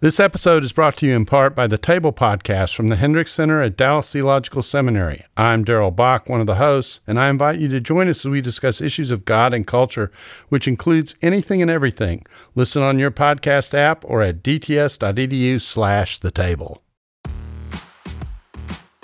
This 0.00 0.20
episode 0.20 0.62
is 0.62 0.72
brought 0.72 0.96
to 0.98 1.06
you 1.06 1.16
in 1.16 1.26
part 1.26 1.56
by 1.56 1.66
the 1.66 1.76
Table 1.76 2.12
Podcast 2.12 2.72
from 2.72 2.86
the 2.86 2.94
Hendricks 2.94 3.32
Center 3.32 3.60
at 3.60 3.76
Dallas 3.76 4.12
Theological 4.12 4.62
Seminary. 4.62 5.24
I'm 5.36 5.64
Darrell 5.64 5.90
Bock, 5.90 6.28
one 6.28 6.40
of 6.40 6.46
the 6.46 6.54
hosts, 6.54 7.00
and 7.08 7.18
I 7.18 7.28
invite 7.28 7.58
you 7.58 7.66
to 7.66 7.80
join 7.80 8.08
us 8.08 8.24
as 8.24 8.30
we 8.30 8.40
discuss 8.40 8.80
issues 8.80 9.10
of 9.10 9.24
God 9.24 9.52
and 9.52 9.66
culture, 9.66 10.12
which 10.50 10.68
includes 10.68 11.16
anything 11.20 11.60
and 11.60 11.68
everything. 11.68 12.24
Listen 12.54 12.80
on 12.80 13.00
your 13.00 13.10
podcast 13.10 13.74
app 13.74 14.04
or 14.04 14.22
at 14.22 14.40
dts.edu 14.40 15.60
slash 15.60 16.20
the 16.20 16.30
table. 16.30 16.84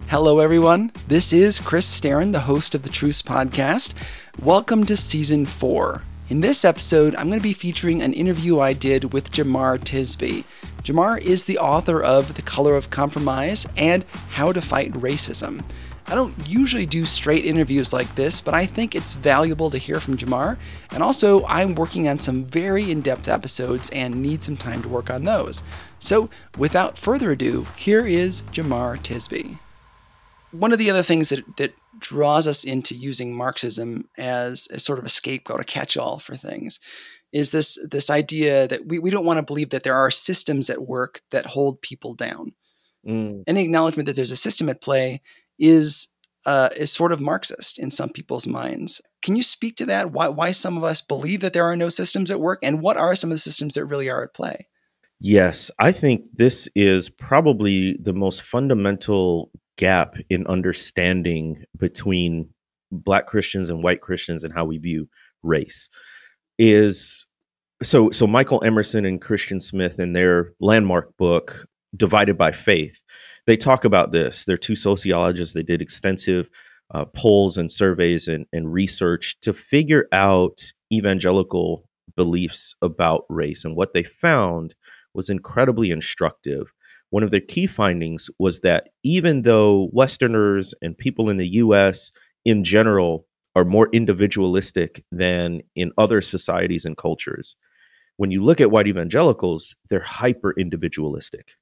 Hello, 0.07 0.39
everyone. 0.39 0.93
This 1.09 1.33
is 1.33 1.59
Chris 1.59 2.01
Staron, 2.01 2.31
the 2.31 2.43
host 2.43 2.73
of 2.77 2.85
the 2.85 2.89
Truce 2.89 3.21
Podcast. 3.21 3.95
Welcome 4.41 4.87
to 4.87 4.97
Season 4.97 5.45
4. 5.45 6.05
In 6.29 6.41
this 6.41 6.65
episode, 6.65 7.17
I'm 7.17 7.27
going 7.27 7.41
to 7.41 7.43
be 7.43 7.53
featuring 7.53 8.01
an 8.01 8.13
interview 8.13 8.61
I 8.61 8.75
did 8.75 9.13
with 9.13 9.33
Jemar 9.33 9.79
Tisby. 9.79 10.45
Jemar 10.85 11.19
is 11.19 11.46
the 11.46 11.57
author 11.59 12.03
of 12.03 12.35
The 12.35 12.43
Color 12.43 12.77
of 12.77 12.90
Compromise 12.90 13.67
and 13.75 14.04
How 14.29 14.53
to 14.53 14.61
Fight 14.61 14.93
Racism. 14.93 15.64
I 16.07 16.14
don't 16.14 16.35
usually 16.46 16.85
do 16.85 17.07
straight 17.07 17.46
interviews 17.46 17.95
like 17.95 18.14
this, 18.17 18.43
but 18.43 18.53
I 18.53 18.67
think 18.67 18.95
it's 18.95 19.14
valuable 19.14 19.71
to 19.71 19.79
hear 19.79 19.99
from 19.99 20.18
Jemar. 20.18 20.59
And 20.90 21.03
also, 21.03 21.46
I'm 21.46 21.75
working 21.75 22.07
on 22.07 22.18
some 22.18 22.45
very 22.45 22.90
in 22.90 23.00
depth 23.00 23.29
episodes 23.29 23.89
and 23.90 24.21
need 24.21 24.43
some 24.43 24.59
time 24.59 24.82
to 24.82 24.89
work 24.90 25.09
on 25.09 25.25
those. 25.25 25.62
So, 25.99 26.29
without 26.59 26.98
further 26.98 27.31
ado, 27.31 27.67
here 27.76 28.07
is 28.07 28.43
Jemar 28.53 28.98
Tisby. 28.98 29.59
One 30.51 30.71
of 30.71 30.79
the 30.79 30.90
other 30.90 31.03
things 31.03 31.31
that, 31.31 31.57
that 31.57 31.73
draws 31.98 32.47
us 32.47 32.62
into 32.62 32.95
using 32.95 33.34
Marxism 33.34 34.11
as, 34.19 34.69
a 34.70 34.78
sort 34.78 34.98
of 34.98 35.06
a 35.06 35.09
scapegoat, 35.09 35.62
a 35.62 35.64
catch 35.64 35.97
all 35.97 36.19
for 36.19 36.37
things, 36.37 36.78
is 37.34 37.51
this, 37.51 37.84
this 37.91 38.11
idea 38.11 38.69
that 38.69 38.87
we, 38.87 39.01
we 39.01 39.11
don't 39.11 39.27
want 39.27 39.39
to 39.39 39.43
believe 39.43 39.70
that 39.70 39.83
there 39.83 39.97
are 39.97 40.11
systems 40.11 40.70
at 40.70 40.87
work 40.87 41.20
that 41.33 41.45
hold 41.45 41.83
people 41.83 42.15
down. 42.15 42.55
Mm. 43.07 43.43
Any 43.48 43.65
acknowledgement 43.65 44.07
that 44.07 44.15
there's 44.15 44.31
a 44.31 44.37
system 44.37 44.69
at 44.69 44.81
play 44.81 45.21
is 45.59 46.09
uh, 46.47 46.69
is 46.77 46.93
sort 46.93 47.11
of 47.11 47.21
Marxist 47.21 47.79
in 47.79 47.91
some 47.91 48.11
people's 48.11 48.47
minds. 48.47 49.01
Can 49.23 49.35
you 49.35 49.43
speak 49.43 49.77
to 49.77 49.87
that? 49.87 50.13
Why 50.13 50.29
why 50.29 50.53
some 50.53 50.77
of 50.77 50.85
us 50.85 51.01
believe 51.01 51.41
that 51.41 51.55
there 51.55 51.65
are 51.65 51.77
no 51.77 51.89
systems 51.89 52.31
at 52.31 52.41
work, 52.41 52.61
and 52.63 52.81
what 52.81 52.97
are 52.97 53.15
some 53.15 53.31
of 53.31 53.35
the 53.35 53.39
systems 53.39 53.75
that 53.75 53.87
really 53.87 54.09
are 54.09 54.23
at 54.23 54.35
play? 54.35 54.69
Yes, 55.21 55.71
I 55.79 55.91
think 55.91 56.27
this 56.35 56.69
is 56.75 57.09
probably 57.09 57.97
the 58.01 58.13
most 58.13 58.43
fundamental 58.43 59.51
gap 59.77 60.17
in 60.29 60.47
understanding 60.47 61.65
between 61.79 62.51
black 62.93 63.27
Christians 63.27 63.71
and 63.71 63.83
white 63.83 64.03
Christians 64.03 64.45
and 64.45 64.53
how 64.53 64.67
we 64.67 64.79
view 64.79 65.09
race 65.43 65.89
is 66.59 67.27
so 67.83 68.11
so 68.11 68.27
Michael 68.27 68.63
Emerson 68.65 69.05
and 69.05 69.21
Christian 69.21 69.61
Smith 69.61 69.99
in 69.99 70.13
their 70.13 70.53
landmark 70.61 71.17
book 71.17 71.67
Divided 71.97 72.37
by 72.37 72.51
Faith 72.51 73.01
they 73.47 73.57
talk 73.57 73.85
about 73.85 74.13
this. 74.13 74.45
They're 74.45 74.57
two 74.57 74.77
sociologists. 74.77 75.55
They 75.55 75.63
did 75.63 75.83
extensive 75.83 76.49
uh, 76.95 77.05
polls 77.07 77.59
and 77.59 77.71
surveys 77.71 78.29
and, 78.29 78.47
and 78.53 78.73
research 78.73 79.39
to 79.41 79.53
figure 79.53 80.07
out 80.13 80.73
evangelical 80.93 81.89
beliefs 82.17 82.75
about 82.81 83.25
race. 83.29 83.65
And 83.65 83.77
what 83.77 83.93
they 83.93 84.03
found 84.03 84.75
was 85.15 85.31
incredibly 85.31 85.91
instructive. 85.91 86.73
One 87.11 87.23
of 87.23 87.31
their 87.31 87.41
key 87.41 87.67
findings 87.67 88.31
was 88.39 88.61
that 88.61 88.89
even 89.03 89.43
though 89.43 89.89
Westerners 89.93 90.75
and 90.83 90.97
people 90.97 91.31
in 91.31 91.37
the 91.37 91.49
US 91.49 92.13
in 92.45 92.65
general 92.65 93.27
are 93.57 93.65
more 93.65 93.89
individualistic 93.93 95.05
than 95.13 95.63
in 95.77 95.93
other 95.99 96.21
societies 96.21 96.85
and 96.85 96.97
cultures, 96.97 97.57
when 98.17 98.31
you 98.31 98.43
look 98.43 98.61
at 98.61 98.71
white 98.71 98.87
evangelicals, 98.87 99.75
they're 99.91 100.01
hyper 100.01 100.55
individualistic 100.59 101.55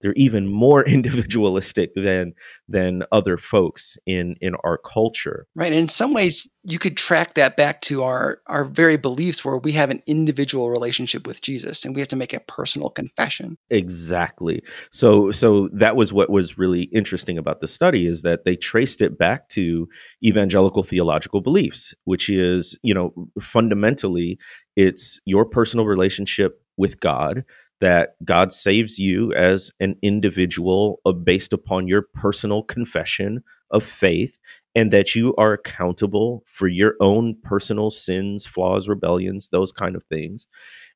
they're 0.00 0.12
even 0.14 0.46
more 0.46 0.82
individualistic 0.86 1.92
than 1.94 2.34
than 2.68 3.04
other 3.12 3.36
folks 3.36 3.98
in 4.06 4.36
in 4.40 4.54
our 4.64 4.78
culture. 4.78 5.46
Right 5.54 5.72
and 5.72 5.80
in 5.80 5.88
some 5.88 6.12
ways 6.12 6.48
you 6.62 6.78
could 6.78 6.96
track 6.96 7.34
that 7.34 7.56
back 7.56 7.80
to 7.82 8.02
our 8.02 8.40
our 8.46 8.64
very 8.64 8.96
beliefs 8.96 9.44
where 9.44 9.56
we 9.56 9.72
have 9.72 9.90
an 9.90 10.02
individual 10.06 10.68
relationship 10.68 11.26
with 11.26 11.40
jesus 11.40 11.84
and 11.84 11.94
we 11.94 12.00
have 12.00 12.08
to 12.08 12.16
make 12.16 12.32
a 12.32 12.40
personal 12.40 12.90
confession. 12.90 13.56
Exactly. 13.70 14.62
So 14.90 15.30
so 15.30 15.68
that 15.72 15.96
was 15.96 16.12
what 16.12 16.30
was 16.30 16.58
really 16.58 16.82
interesting 16.84 17.38
about 17.38 17.60
the 17.60 17.68
study 17.68 18.06
is 18.06 18.22
that 18.22 18.44
they 18.44 18.56
traced 18.56 19.00
it 19.00 19.18
back 19.18 19.48
to 19.50 19.88
evangelical 20.24 20.82
theological 20.82 21.40
beliefs 21.40 21.94
which 22.04 22.28
is 22.28 22.78
you 22.82 22.94
know 22.94 23.12
fundamentally 23.40 24.38
it's 24.76 25.20
your 25.24 25.44
personal 25.44 25.86
relationship 25.86 26.62
with 26.76 27.00
god 27.00 27.44
that 27.80 28.10
God 28.24 28.52
saves 28.52 28.98
you 28.98 29.32
as 29.34 29.70
an 29.80 29.96
individual 30.02 31.00
based 31.24 31.52
upon 31.52 31.88
your 31.88 32.02
personal 32.14 32.62
confession 32.62 33.42
of 33.70 33.84
faith, 33.84 34.38
and 34.74 34.92
that 34.92 35.14
you 35.14 35.34
are 35.36 35.52
accountable 35.52 36.44
for 36.46 36.68
your 36.68 36.94
own 37.00 37.36
personal 37.42 37.90
sins, 37.90 38.46
flaws, 38.46 38.88
rebellions, 38.88 39.48
those 39.48 39.72
kind 39.72 39.96
of 39.96 40.04
things. 40.04 40.46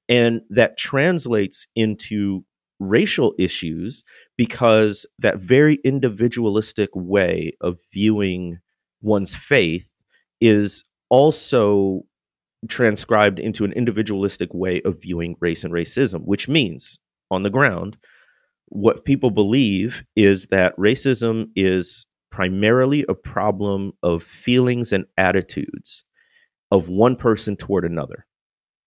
And 0.08 0.42
that 0.50 0.76
translates 0.76 1.66
into 1.74 2.44
racial 2.80 3.34
issues 3.38 4.04
because 4.36 5.06
that 5.20 5.38
very 5.38 5.78
individualistic 5.84 6.90
way 6.94 7.52
of 7.60 7.78
viewing 7.92 8.58
one's 9.00 9.34
faith 9.34 9.88
is 10.40 10.84
also 11.08 12.04
transcribed 12.68 13.38
into 13.38 13.64
an 13.64 13.72
individualistic 13.72 14.52
way 14.52 14.80
of 14.82 15.00
viewing 15.00 15.36
race 15.40 15.64
and 15.64 15.72
racism, 15.72 16.22
which 16.24 16.48
means 16.48 16.98
on 17.30 17.42
the 17.42 17.50
ground, 17.50 17.96
what 18.66 19.04
people 19.04 19.30
believe 19.30 20.02
is 20.16 20.46
that 20.46 20.76
racism 20.76 21.48
is 21.54 22.06
primarily 22.30 23.04
a 23.08 23.14
problem 23.14 23.92
of 24.02 24.22
feelings 24.22 24.92
and 24.92 25.04
attitudes 25.16 26.04
of 26.70 26.88
one 26.88 27.14
person 27.14 27.56
toward 27.56 27.84
another. 27.84 28.26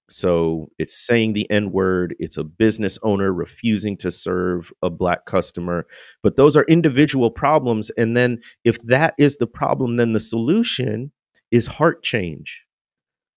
So 0.09 0.69
it's 0.79 0.97
saying 0.97 1.33
the 1.33 1.49
N 1.51 1.71
word, 1.71 2.15
it's 2.19 2.37
a 2.37 2.43
business 2.43 2.97
owner 3.03 3.33
refusing 3.33 3.97
to 3.97 4.11
serve 4.11 4.71
a 4.81 4.89
black 4.89 5.25
customer. 5.25 5.85
But 6.23 6.37
those 6.37 6.55
are 6.55 6.63
individual 6.63 7.29
problems. 7.29 7.89
And 7.97 8.15
then 8.15 8.39
if 8.63 8.81
that 8.83 9.15
is 9.17 9.37
the 9.37 9.47
problem, 9.47 9.97
then 9.97 10.13
the 10.13 10.19
solution 10.19 11.11
is 11.51 11.67
heart 11.67 12.03
change 12.03 12.63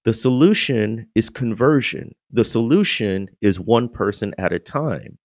the 0.04 0.14
solution 0.14 1.06
is 1.14 1.28
conversion. 1.28 2.14
The 2.30 2.44
solution 2.44 3.28
is 3.42 3.60
one 3.60 3.88
person 3.88 4.34
at 4.38 4.52
a 4.52 4.58
time. 4.58 5.18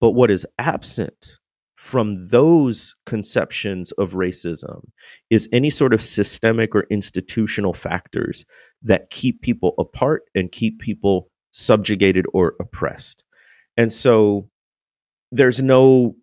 But 0.00 0.12
what 0.12 0.30
is 0.30 0.46
absent 0.58 1.38
from 1.76 2.28
those 2.28 2.94
conceptions 3.06 3.92
of 3.92 4.10
racism 4.10 4.82
is 5.30 5.48
any 5.52 5.70
sort 5.70 5.94
of 5.94 6.02
systemic 6.02 6.74
or 6.74 6.86
institutional 6.90 7.72
factors 7.72 8.44
that 8.82 9.10
keep 9.10 9.40
people 9.42 9.74
apart 9.78 10.24
and 10.34 10.52
keep 10.52 10.80
people 10.80 11.30
subjugated 11.52 12.26
or 12.32 12.54
oppressed. 12.60 13.24
And 13.76 13.92
so 13.92 14.48
there's 15.32 15.62
no 15.62 16.16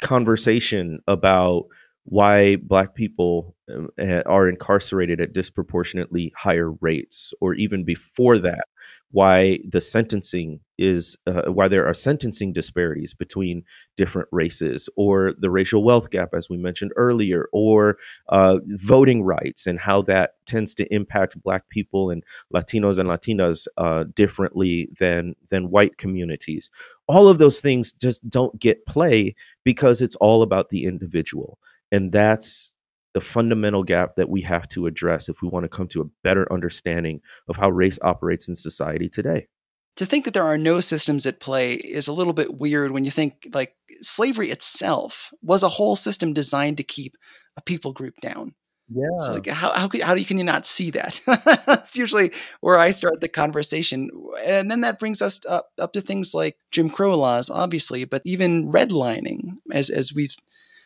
conversation 0.00 1.00
about 1.06 1.64
why 2.10 2.56
black 2.56 2.94
people 2.94 3.54
um, 3.72 3.88
are 4.26 4.48
incarcerated 4.48 5.20
at 5.20 5.32
disproportionately 5.32 6.32
higher 6.36 6.72
rates 6.80 7.32
or 7.40 7.54
even 7.54 7.84
before 7.84 8.38
that 8.38 8.64
why 9.12 9.58
the 9.68 9.80
sentencing 9.80 10.60
is 10.78 11.16
uh, 11.26 11.42
why 11.50 11.68
there 11.68 11.86
are 11.86 11.94
sentencing 11.94 12.52
disparities 12.52 13.12
between 13.12 13.62
different 13.96 14.28
races 14.32 14.88
or 14.96 15.34
the 15.38 15.50
racial 15.50 15.82
wealth 15.82 16.10
gap 16.10 16.32
as 16.32 16.48
we 16.48 16.56
mentioned 16.56 16.92
earlier 16.96 17.48
or 17.52 17.96
uh, 18.28 18.58
voting 18.66 19.22
rights 19.22 19.66
and 19.66 19.78
how 19.78 20.00
that 20.00 20.34
tends 20.46 20.74
to 20.74 20.92
impact 20.94 21.40
black 21.42 21.68
people 21.68 22.10
and 22.10 22.24
latinos 22.54 22.98
and 22.98 23.08
latinas 23.08 23.66
uh, 23.78 24.04
differently 24.14 24.88
than 24.98 25.34
than 25.50 25.70
white 25.70 25.96
communities. 25.98 26.70
All 27.08 27.28
of 27.28 27.38
those 27.38 27.60
things 27.60 27.92
just 27.92 28.28
don't 28.30 28.58
get 28.60 28.86
play 28.86 29.34
because 29.64 30.00
it's 30.00 30.16
all 30.16 30.42
about 30.42 30.70
the 30.70 30.84
individual 30.84 31.58
and 31.92 32.12
that's 32.12 32.72
the 33.14 33.20
fundamental 33.20 33.82
gap 33.82 34.16
that 34.16 34.28
we 34.28 34.42
have 34.42 34.68
to 34.68 34.86
address 34.86 35.28
if 35.28 35.42
we 35.42 35.48
want 35.48 35.64
to 35.64 35.68
come 35.68 35.88
to 35.88 36.00
a 36.00 36.10
better 36.22 36.50
understanding 36.52 37.20
of 37.48 37.56
how 37.56 37.70
race 37.70 37.98
operates 38.02 38.48
in 38.48 38.54
society 38.54 39.08
today. 39.08 39.48
To 39.96 40.06
think 40.06 40.24
that 40.24 40.34
there 40.34 40.44
are 40.44 40.56
no 40.56 40.80
systems 40.80 41.26
at 41.26 41.40
play 41.40 41.74
is 41.74 42.06
a 42.06 42.12
little 42.12 42.32
bit 42.32 42.58
weird 42.58 42.92
when 42.92 43.04
you 43.04 43.10
think 43.10 43.48
like 43.52 43.74
slavery 44.00 44.50
itself 44.50 45.32
was 45.42 45.62
a 45.62 45.68
whole 45.68 45.96
system 45.96 46.32
designed 46.32 46.76
to 46.76 46.84
keep 46.84 47.16
a 47.56 47.62
people 47.62 47.92
group 47.92 48.14
down. 48.22 48.54
Yeah. 48.92 49.18
So 49.18 49.34
like 49.34 49.46
how 49.46 49.72
how, 49.72 49.88
how 50.02 50.16
can 50.24 50.38
you 50.38 50.44
not 50.44 50.66
see 50.66 50.90
that? 50.90 51.20
That's 51.66 51.96
usually 51.96 52.32
where 52.60 52.78
I 52.78 52.90
start 52.90 53.20
the 53.20 53.28
conversation, 53.28 54.10
and 54.44 54.68
then 54.68 54.80
that 54.80 54.98
brings 54.98 55.22
us 55.22 55.40
up 55.48 55.68
up 55.78 55.92
to 55.92 56.00
things 56.00 56.34
like 56.34 56.56
Jim 56.72 56.90
Crow 56.90 57.16
laws, 57.16 57.50
obviously, 57.50 58.04
but 58.04 58.22
even 58.24 58.70
redlining, 58.70 59.58
as 59.70 59.90
as 59.90 60.12
we've 60.12 60.34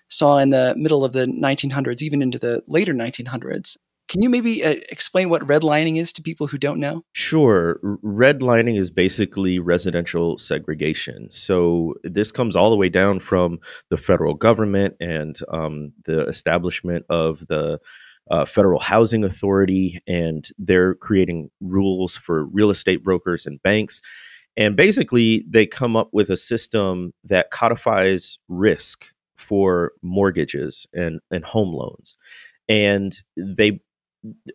saw 0.08 0.38
in 0.38 0.50
the 0.50 0.74
middle 0.76 1.04
of 1.04 1.12
the 1.12 1.26
1900s, 1.26 2.02
even 2.02 2.22
into 2.22 2.38
the 2.38 2.62
later 2.66 2.92
1900s. 2.92 3.76
Can 4.08 4.20
you 4.20 4.28
maybe 4.28 4.62
uh, 4.62 4.74
explain 4.90 5.30
what 5.30 5.46
redlining 5.46 5.98
is 5.98 6.12
to 6.12 6.22
people 6.22 6.46
who 6.46 6.58
don't 6.58 6.78
know? 6.78 7.04
Sure. 7.12 7.80
Redlining 8.04 8.78
is 8.78 8.90
basically 8.90 9.58
residential 9.58 10.36
segregation. 10.36 11.28
So 11.30 11.94
this 12.04 12.30
comes 12.30 12.54
all 12.54 12.70
the 12.70 12.76
way 12.76 12.90
down 12.90 13.18
from 13.18 13.60
the 13.88 13.96
federal 13.96 14.34
government 14.34 14.94
and 15.00 15.38
um, 15.48 15.92
the 16.04 16.26
establishment 16.28 17.06
of 17.08 17.46
the 17.46 17.78
uh, 18.30 18.44
Federal 18.44 18.80
Housing 18.80 19.24
Authority, 19.24 20.00
and 20.06 20.48
they're 20.58 20.94
creating 20.94 21.50
rules 21.60 22.16
for 22.16 22.44
real 22.44 22.70
estate 22.70 23.02
brokers 23.02 23.46
and 23.46 23.62
banks. 23.62 24.00
And 24.56 24.76
basically, 24.76 25.44
they 25.48 25.66
come 25.66 25.96
up 25.96 26.10
with 26.12 26.30
a 26.30 26.36
system 26.36 27.12
that 27.24 27.50
codifies 27.50 28.38
risk 28.48 29.06
for 29.36 29.92
mortgages 30.02 30.86
and, 30.92 31.20
and 31.30 31.44
home 31.44 31.74
loans. 31.74 32.16
And 32.68 33.16
they 33.36 33.80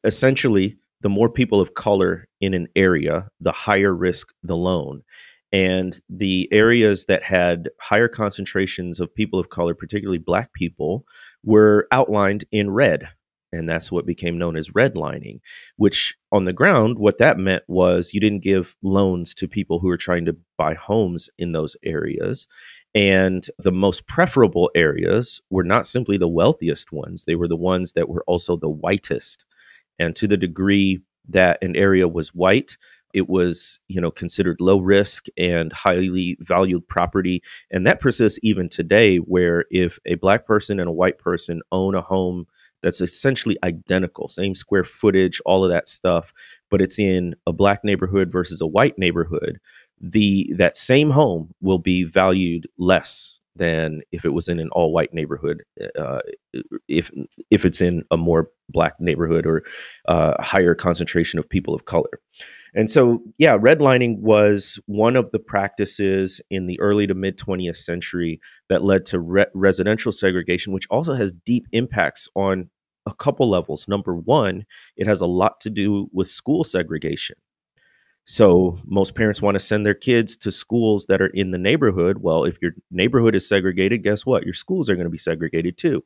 essentially, 0.03 0.77
the 1.01 1.09
more 1.09 1.29
people 1.29 1.61
of 1.61 1.73
color 1.73 2.27
in 2.41 2.53
an 2.53 2.67
area, 2.75 3.29
the 3.39 3.51
higher 3.51 3.93
risk 3.93 4.29
the 4.43 4.57
loan. 4.57 5.03
And 5.51 5.99
the 6.09 6.47
areas 6.51 7.05
that 7.05 7.23
had 7.23 7.69
higher 7.79 8.07
concentrations 8.07 8.99
of 8.99 9.13
people 9.13 9.39
of 9.39 9.49
color, 9.49 9.73
particularly 9.73 10.19
black 10.19 10.53
people, 10.53 11.05
were 11.43 11.87
outlined 11.91 12.45
in 12.51 12.69
red 12.69 13.09
and 13.51 13.67
that's 13.67 13.91
what 13.91 14.05
became 14.05 14.37
known 14.37 14.55
as 14.55 14.69
redlining 14.69 15.39
which 15.77 16.15
on 16.31 16.45
the 16.45 16.53
ground 16.53 16.97
what 16.97 17.17
that 17.17 17.37
meant 17.37 17.63
was 17.67 18.13
you 18.13 18.19
didn't 18.19 18.43
give 18.43 18.75
loans 18.81 19.33
to 19.33 19.47
people 19.47 19.79
who 19.79 19.87
were 19.87 19.97
trying 19.97 20.25
to 20.25 20.35
buy 20.57 20.73
homes 20.73 21.29
in 21.37 21.51
those 21.51 21.75
areas 21.83 22.47
and 22.95 23.47
the 23.59 23.71
most 23.71 24.07
preferable 24.07 24.71
areas 24.75 25.41
were 25.49 25.63
not 25.63 25.87
simply 25.87 26.17
the 26.17 26.27
wealthiest 26.27 26.91
ones 26.91 27.25
they 27.25 27.35
were 27.35 27.47
the 27.47 27.55
ones 27.55 27.93
that 27.93 28.09
were 28.09 28.23
also 28.27 28.55
the 28.57 28.69
whitest. 28.69 29.45
And 29.99 30.15
to 30.15 30.27
the 30.27 30.37
degree 30.37 31.01
that 31.27 31.59
an 31.61 31.75
area 31.75 32.07
was 32.07 32.33
white 32.33 32.77
it 33.13 33.27
was 33.27 33.79
you 33.87 33.99
know 33.99 34.11
considered 34.11 34.57
low 34.59 34.79
risk 34.79 35.25
and 35.37 35.73
highly 35.73 36.37
valued 36.41 36.87
property. 36.87 37.41
And 37.71 37.85
that 37.87 37.99
persists 37.99 38.39
even 38.43 38.69
today 38.69 39.17
where 39.17 39.65
if 39.71 39.99
a 40.05 40.15
black 40.15 40.45
person 40.45 40.79
and 40.79 40.89
a 40.89 40.93
white 40.93 41.17
person 41.17 41.61
own 41.71 41.95
a 41.95 42.01
home 42.01 42.45
that's 42.81 43.01
essentially 43.01 43.57
identical, 43.63 44.29
same 44.29 44.55
square 44.55 44.85
footage, 44.85 45.41
all 45.45 45.65
of 45.65 45.69
that 45.69 45.89
stuff, 45.89 46.31
but 46.69 46.81
it's 46.81 46.97
in 46.97 47.35
a 47.45 47.51
black 47.51 47.83
neighborhood 47.83 48.31
versus 48.31 48.61
a 48.61 48.67
white 48.67 48.97
neighborhood, 48.97 49.59
the 50.01 50.53
that 50.57 50.77
same 50.77 51.09
home 51.09 51.53
will 51.61 51.79
be 51.79 52.03
valued 52.03 52.67
less 52.77 53.39
than 53.55 54.01
if 54.11 54.25
it 54.25 54.29
was 54.29 54.47
in 54.47 54.59
an 54.59 54.69
all 54.71 54.91
white 54.91 55.13
neighborhood, 55.13 55.63
uh, 55.99 56.19
if 56.87 57.11
if 57.51 57.65
it's 57.65 57.81
in 57.81 58.03
a 58.09 58.17
more 58.17 58.49
black 58.69 58.93
neighborhood 58.99 59.45
or 59.45 59.63
uh, 60.07 60.33
higher 60.41 60.73
concentration 60.73 61.39
of 61.39 61.49
people 61.49 61.73
of 61.73 61.85
color. 61.85 62.19
And 62.75 62.89
so, 62.89 63.21
yeah, 63.37 63.57
redlining 63.57 64.19
was 64.19 64.79
one 64.85 65.15
of 65.15 65.31
the 65.31 65.39
practices 65.39 66.39
in 66.49 66.67
the 66.67 66.79
early 66.79 67.07
to 67.07 67.13
mid 67.13 67.37
20th 67.37 67.77
century 67.77 68.39
that 68.69 68.83
led 68.83 69.05
to 69.07 69.19
re- 69.19 69.45
residential 69.53 70.11
segregation, 70.11 70.71
which 70.71 70.87
also 70.89 71.13
has 71.13 71.31
deep 71.45 71.67
impacts 71.71 72.27
on 72.35 72.69
a 73.05 73.13
couple 73.13 73.49
levels. 73.49 73.87
Number 73.87 74.15
one, 74.15 74.65
it 74.97 75.07
has 75.07 75.21
a 75.21 75.25
lot 75.25 75.59
to 75.61 75.69
do 75.69 76.09
with 76.13 76.27
school 76.27 76.63
segregation. 76.63 77.35
So 78.29 78.77
most 78.85 79.15
parents 79.15 79.41
want 79.41 79.55
to 79.55 79.59
send 79.59 79.87
their 79.87 79.95
kids 79.95 80.37
to 80.37 80.51
schools 80.51 81.07
that 81.07 81.19
are 81.19 81.31
in 81.33 81.49
the 81.49 81.57
neighborhood. 81.57 82.19
Well, 82.19 82.43
if 82.43 82.61
your 82.61 82.73
neighborhood 82.91 83.33
is 83.33 83.49
segregated, 83.49 84.03
guess 84.03 84.23
what? 84.23 84.43
Your 84.43 84.53
schools 84.53 84.87
are 84.87 84.93
going 84.93 85.07
to 85.07 85.09
be 85.09 85.17
segregated 85.17 85.79
too. 85.79 86.03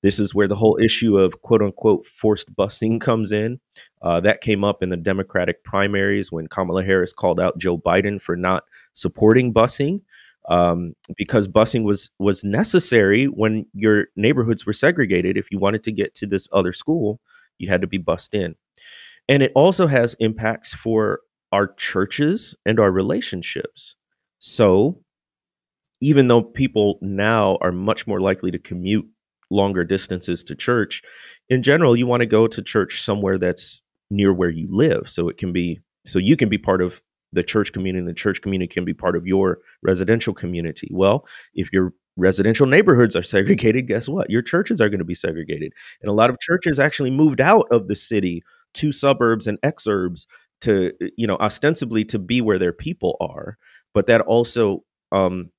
This 0.00 0.20
is 0.20 0.32
where 0.32 0.46
the 0.46 0.54
whole 0.54 0.78
issue 0.80 1.18
of 1.18 1.42
quote 1.42 1.62
unquote 1.62 2.06
forced 2.06 2.54
busing 2.54 3.00
comes 3.00 3.32
in. 3.32 3.58
Uh, 4.00 4.20
that 4.20 4.42
came 4.42 4.62
up 4.62 4.80
in 4.80 4.90
the 4.90 4.96
Democratic 4.96 5.64
primaries 5.64 6.30
when 6.30 6.46
Kamala 6.46 6.84
Harris 6.84 7.12
called 7.12 7.40
out 7.40 7.58
Joe 7.58 7.76
Biden 7.76 8.22
for 8.22 8.36
not 8.36 8.62
supporting 8.92 9.52
busing. 9.52 10.02
Um, 10.48 10.94
because 11.16 11.48
busing 11.48 11.82
was 11.82 12.12
was 12.20 12.44
necessary 12.44 13.24
when 13.24 13.66
your 13.74 14.06
neighborhoods 14.14 14.64
were 14.64 14.72
segregated. 14.72 15.36
If 15.36 15.50
you 15.50 15.58
wanted 15.58 15.82
to 15.82 15.90
get 15.90 16.14
to 16.14 16.28
this 16.28 16.48
other 16.52 16.72
school, 16.72 17.18
you 17.58 17.68
had 17.68 17.80
to 17.80 17.88
be 17.88 17.98
bused 17.98 18.36
in, 18.36 18.54
and 19.28 19.42
it 19.42 19.50
also 19.56 19.88
has 19.88 20.14
impacts 20.20 20.72
for 20.72 21.22
our 21.56 21.68
churches 21.78 22.54
and 22.66 22.78
our 22.78 22.90
relationships. 22.90 23.96
So, 24.38 25.00
even 26.02 26.28
though 26.28 26.42
people 26.42 26.98
now 27.00 27.56
are 27.62 27.72
much 27.72 28.06
more 28.06 28.20
likely 28.20 28.50
to 28.50 28.58
commute 28.58 29.06
longer 29.50 29.82
distances 29.82 30.44
to 30.44 30.54
church, 30.54 31.02
in 31.48 31.62
general, 31.62 31.96
you 31.96 32.06
want 32.06 32.20
to 32.20 32.26
go 32.26 32.46
to 32.46 32.62
church 32.62 33.02
somewhere 33.02 33.38
that's 33.38 33.82
near 34.10 34.34
where 34.34 34.50
you 34.50 34.68
live. 34.70 35.08
So 35.08 35.30
it 35.30 35.38
can 35.38 35.54
be, 35.54 35.80
so 36.04 36.18
you 36.18 36.36
can 36.36 36.50
be 36.50 36.58
part 36.58 36.82
of 36.82 37.00
the 37.32 37.42
church 37.42 37.72
community 37.72 38.00
and 38.00 38.08
the 38.08 38.12
church 38.12 38.42
community 38.42 38.68
can 38.68 38.84
be 38.84 38.92
part 38.92 39.16
of 39.16 39.26
your 39.26 39.58
residential 39.82 40.34
community. 40.34 40.90
Well, 40.92 41.26
if 41.54 41.72
your 41.72 41.94
residential 42.18 42.66
neighborhoods 42.66 43.16
are 43.16 43.22
segregated, 43.34 43.88
guess 43.88 44.10
what? 44.10 44.28
Your 44.28 44.42
churches 44.42 44.78
are 44.82 44.90
going 44.90 44.98
to 44.98 45.06
be 45.06 45.14
segregated. 45.14 45.72
And 46.02 46.10
a 46.10 46.14
lot 46.14 46.28
of 46.28 46.38
churches 46.40 46.78
actually 46.78 47.10
moved 47.10 47.40
out 47.40 47.66
of 47.70 47.88
the 47.88 47.96
city 47.96 48.42
to 48.74 48.92
suburbs 48.92 49.46
and 49.46 49.58
exurbs 49.62 50.26
to, 50.62 50.92
you 51.16 51.26
know, 51.26 51.36
ostensibly 51.36 52.04
to 52.06 52.18
be 52.18 52.40
where 52.40 52.58
their 52.58 52.72
people 52.72 53.16
are. 53.20 53.58
But 53.94 54.06
that 54.06 54.20
also 54.22 54.84
um, 55.12 55.50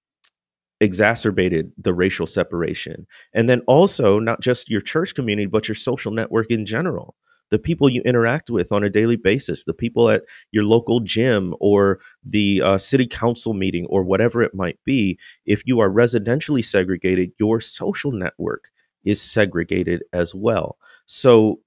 exacerbated 0.79 1.71
the 1.77 1.94
racial 1.94 2.27
separation. 2.27 3.07
And 3.33 3.49
then 3.49 3.61
also, 3.67 4.19
not 4.19 4.41
just 4.41 4.69
your 4.69 4.81
church 4.81 5.15
community, 5.15 5.47
but 5.47 5.67
your 5.67 5.75
social 5.75 6.11
network 6.11 6.51
in 6.51 6.65
general. 6.65 7.15
The 7.49 7.59
people 7.59 7.89
you 7.89 8.01
interact 8.01 8.49
with 8.49 8.73
on 8.73 8.83
a 8.83 8.89
daily 8.89 9.15
basis, 9.15 9.63
the 9.63 9.73
people 9.73 10.09
at 10.09 10.23
your 10.51 10.65
local 10.65 11.00
gym 11.00 11.55
or 11.61 12.00
the 12.21 12.61
uh, 12.61 12.77
city 12.77 13.07
council 13.07 13.53
meeting 13.53 13.85
or 13.89 14.03
whatever 14.03 14.43
it 14.43 14.53
might 14.53 14.77
be. 14.83 15.17
If 15.45 15.63
you 15.65 15.79
are 15.79 15.89
residentially 15.89 16.63
segregated, 16.63 17.31
your 17.39 17.61
social 17.61 18.11
network 18.11 18.65
is 19.05 19.21
segregated 19.21 20.03
as 20.11 20.35
well. 20.35 20.77
So 21.05 21.61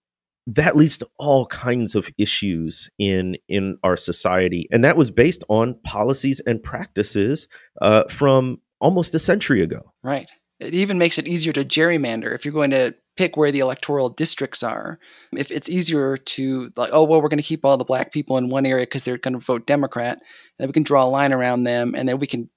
that 0.55 0.77
leads 0.77 0.99
to 0.99 1.09
all 1.19 1.47
kinds 1.47 1.95
of 1.95 2.09
issues 2.19 2.91
in 2.99 3.37
in 3.49 3.77
our 3.85 3.97
society 3.97 4.69
and 4.71 4.85
that 4.85 4.97
was 4.97 5.11
based 5.11 5.45
on 5.49 5.75
policies 5.85 6.41
and 6.47 6.63
practices 6.63 7.49
uh, 7.83 8.05
from 8.09 8.61
almost 8.81 9.15
a 9.15 9.19
century 9.19 9.63
ago. 9.63 9.93
Right. 10.03 10.31
It 10.59 10.75
even 10.75 10.99
makes 10.99 11.19
it 11.19 11.27
easier 11.27 11.53
to 11.55 11.65
gerrymander 11.65 12.35
if 12.35 12.45
you're 12.45 12.53
going 12.53 12.71
to 12.73 12.95
pick 13.17 13.37
where 13.37 13.53
the 13.53 13.61
electoral 13.61 14.09
districts 14.09 14.63
are. 14.63 14.99
If 15.37 15.51
it's 15.51 15.69
easier 15.69 16.17
to 16.17 16.73
like, 16.77 16.91
oh 16.93 17.05
well, 17.05 17.23
we're 17.23 17.29
going 17.29 17.39
to 17.39 17.45
keep 17.45 17.65
all 17.65 17.77
the 17.77 17.85
black 17.85 18.13
people 18.13 18.37
in 18.37 18.49
one 18.49 18.67
area 18.67 18.85
because 18.85 19.03
they're 19.03 19.19
going 19.19 19.35
to 19.35 19.45
vote 19.45 19.67
Democrat, 19.67 20.19
and 20.19 20.23
then 20.59 20.69
we 20.69 20.73
can 20.73 20.83
draw 20.83 21.05
a 21.05 21.07
line 21.07 21.33
around 21.33 21.65
them, 21.65 21.95
and 21.95 22.09
then 22.09 22.19
we 22.19 22.27
can 22.27 22.51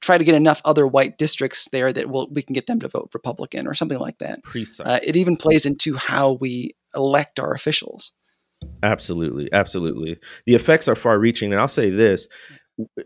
try 0.00 0.16
to 0.16 0.24
get 0.24 0.34
enough 0.34 0.62
other 0.64 0.86
white 0.86 1.18
districts 1.18 1.68
there 1.70 1.92
that 1.92 2.08
we'll, 2.08 2.28
we 2.30 2.42
can 2.42 2.54
get 2.54 2.66
them 2.66 2.80
to 2.80 2.88
vote 2.88 3.10
Republican 3.12 3.66
or 3.66 3.74
something 3.74 3.98
like 3.98 4.18
that. 4.18 4.40
Uh, 4.84 4.98
it 5.02 5.14
even 5.14 5.36
plays 5.36 5.66
into 5.66 5.96
how 5.96 6.32
we 6.32 6.74
elect 6.94 7.38
our 7.38 7.52
officials. 7.52 8.12
Absolutely, 8.82 9.48
absolutely. 9.52 10.18
The 10.46 10.54
effects 10.54 10.88
are 10.88 10.96
far-reaching, 10.96 11.52
and 11.52 11.60
I'll 11.60 11.68
say 11.68 11.90
this: 11.90 12.28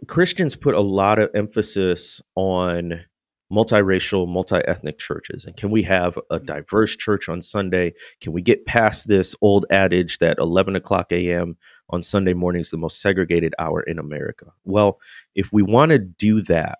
Christians 0.08 0.56
put 0.56 0.74
a 0.74 0.80
lot 0.80 1.18
of 1.18 1.30
emphasis 1.34 2.20
on 2.34 3.04
multiracial, 3.52 4.28
multi-ethnic 4.28 4.98
churches. 4.98 5.44
And 5.44 5.56
can 5.56 5.70
we 5.70 5.82
have 5.82 6.16
a 6.16 6.36
mm-hmm. 6.36 6.46
diverse 6.46 6.96
church 6.96 7.28
on 7.28 7.42
Sunday? 7.42 7.94
Can 8.20 8.32
we 8.32 8.42
get 8.42 8.66
past 8.66 9.08
this 9.08 9.36
old 9.40 9.66
adage 9.70 10.18
that 10.18 10.38
11 10.38 10.76
o'clock 10.76 11.12
a.m. 11.12 11.56
on 11.90 12.02
Sunday 12.02 12.34
morning 12.34 12.60
is 12.60 12.70
the 12.70 12.78
most 12.78 13.00
segregated 13.00 13.54
hour 13.58 13.82
in 13.82 13.98
America? 13.98 14.46
Well, 14.64 14.98
if 15.34 15.50
we 15.52 15.62
want 15.62 15.92
to 15.92 15.98
do 15.98 16.40
that, 16.42 16.78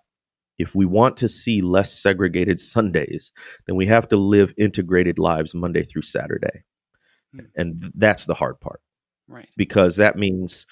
if 0.57 0.73
we 0.73 0.85
want 0.85 1.17
to 1.17 1.27
see 1.27 1.61
less 1.61 1.91
segregated 2.01 2.59
Sundays, 2.59 3.31
then 3.67 3.75
we 3.75 3.85
have 3.87 4.07
to 4.09 4.17
live 4.17 4.53
integrated 4.57 5.19
lives 5.19 5.53
Monday 5.53 5.83
through 5.83 6.03
Saturday. 6.03 6.63
Mm. 7.35 7.47
And 7.55 7.91
that's 7.95 8.25
the 8.25 8.33
hard 8.33 8.59
part. 8.59 8.81
Right. 9.27 9.49
Because 9.57 9.95
that 9.97 10.17
means 10.17 10.65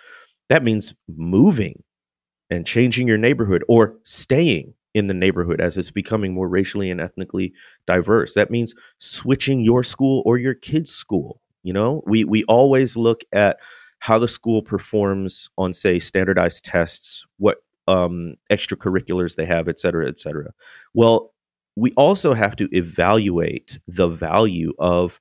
that 0.50 0.63
means 0.63 0.93
moving 1.08 1.84
and 2.50 2.65
changing 2.67 3.08
your 3.08 3.17
neighborhood 3.17 3.63
or 3.67 3.96
staying 4.03 4.74
in 4.93 5.08
the 5.08 5.13
neighborhood 5.13 5.60
as 5.60 5.77
it's 5.77 5.89
becoming 5.89 6.34
more 6.34 6.48
racially 6.48 6.91
and 6.91 7.01
ethnically 7.01 7.53
diverse. 7.88 8.36
That 8.36 8.51
means 8.51 8.75
switching 9.00 9.62
your 9.62 9.84
school 9.84 10.22
or 10.25 10.38
your 10.38 10.53
kid's 10.53 10.91
school. 10.91 11.41
You 11.63 11.74
know, 11.74 12.03
we 12.05 12.25
we 12.25 12.43
always 12.43 12.96
look 12.96 13.24
at 13.32 13.58
how 14.00 14.20
the 14.20 14.27
school 14.27 14.62
performs 14.62 15.50
on, 15.58 15.74
say, 15.74 15.98
standardized 15.98 16.65
tests, 16.65 17.25
what 17.38 17.63
um, 17.88 18.36
extracurriculars 18.51 19.36
they 19.36 19.46
have, 19.46 19.67
et 19.67 19.79
cetera, 19.79 20.08
et 20.08 20.20
cetera. 20.20 20.51
Well, 20.93 21.34
we 21.75 21.91
also 21.93 22.34
have 22.34 22.55
to 22.58 22.67
evaluate 22.72 23.79
the 23.88 24.10
value 24.10 24.74
of 24.77 25.20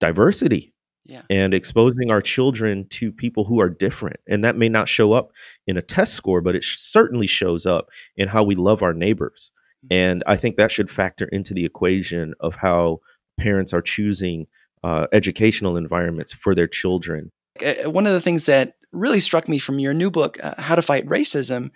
diversity 0.00 0.73
yeah. 1.04 1.22
and 1.30 1.54
exposing 1.54 2.10
our 2.10 2.22
children 2.22 2.86
to 2.88 3.12
people 3.12 3.44
who 3.44 3.60
are 3.60 3.68
different. 3.68 4.16
And 4.28 4.44
that 4.44 4.56
may 4.56 4.68
not 4.68 4.88
show 4.88 5.12
up 5.12 5.30
in 5.66 5.76
a 5.76 5.82
test 5.82 6.14
score, 6.14 6.40
but 6.40 6.54
it 6.54 6.64
sh- 6.64 6.78
certainly 6.80 7.26
shows 7.26 7.66
up 7.66 7.88
in 8.16 8.28
how 8.28 8.42
we 8.42 8.54
love 8.54 8.82
our 8.82 8.94
neighbors. 8.94 9.50
Mm-hmm. 9.86 9.94
And 9.94 10.24
I 10.26 10.36
think 10.36 10.56
that 10.56 10.70
should 10.70 10.90
factor 10.90 11.26
into 11.26 11.54
the 11.54 11.64
equation 11.64 12.34
of 12.40 12.56
how 12.56 13.00
parents 13.38 13.72
are 13.72 13.82
choosing 13.82 14.46
uh, 14.82 15.06
educational 15.12 15.76
environments 15.76 16.32
for 16.32 16.54
their 16.54 16.68
children. 16.68 17.30
One 17.84 18.06
of 18.06 18.12
the 18.12 18.20
things 18.20 18.44
that 18.44 18.74
really 18.92 19.20
struck 19.20 19.48
me 19.48 19.58
from 19.58 19.78
your 19.78 19.94
new 19.94 20.10
book, 20.10 20.38
uh, 20.42 20.54
How 20.58 20.74
to 20.74 20.82
Fight 20.82 21.06
Racism, 21.06 21.70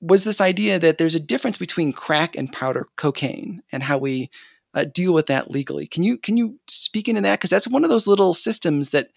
was 0.00 0.24
this 0.24 0.40
idea 0.40 0.78
that 0.78 0.98
there's 0.98 1.14
a 1.14 1.20
difference 1.20 1.58
between 1.58 1.92
crack 1.92 2.36
and 2.36 2.52
powder 2.52 2.88
cocaine 2.96 3.62
and 3.70 3.82
how 3.82 3.98
we 3.98 4.30
uh, 4.74 4.84
deal 4.84 5.12
with 5.12 5.26
that 5.26 5.50
legally. 5.50 5.86
Can 5.86 6.02
you 6.02 6.18
can 6.18 6.36
you 6.36 6.58
speak 6.68 7.08
into 7.08 7.20
that? 7.22 7.38
Because 7.38 7.50
that's 7.50 7.68
one 7.68 7.84
of 7.84 7.90
those 7.90 8.06
little 8.06 8.34
systems 8.34 8.90
that 8.90 9.08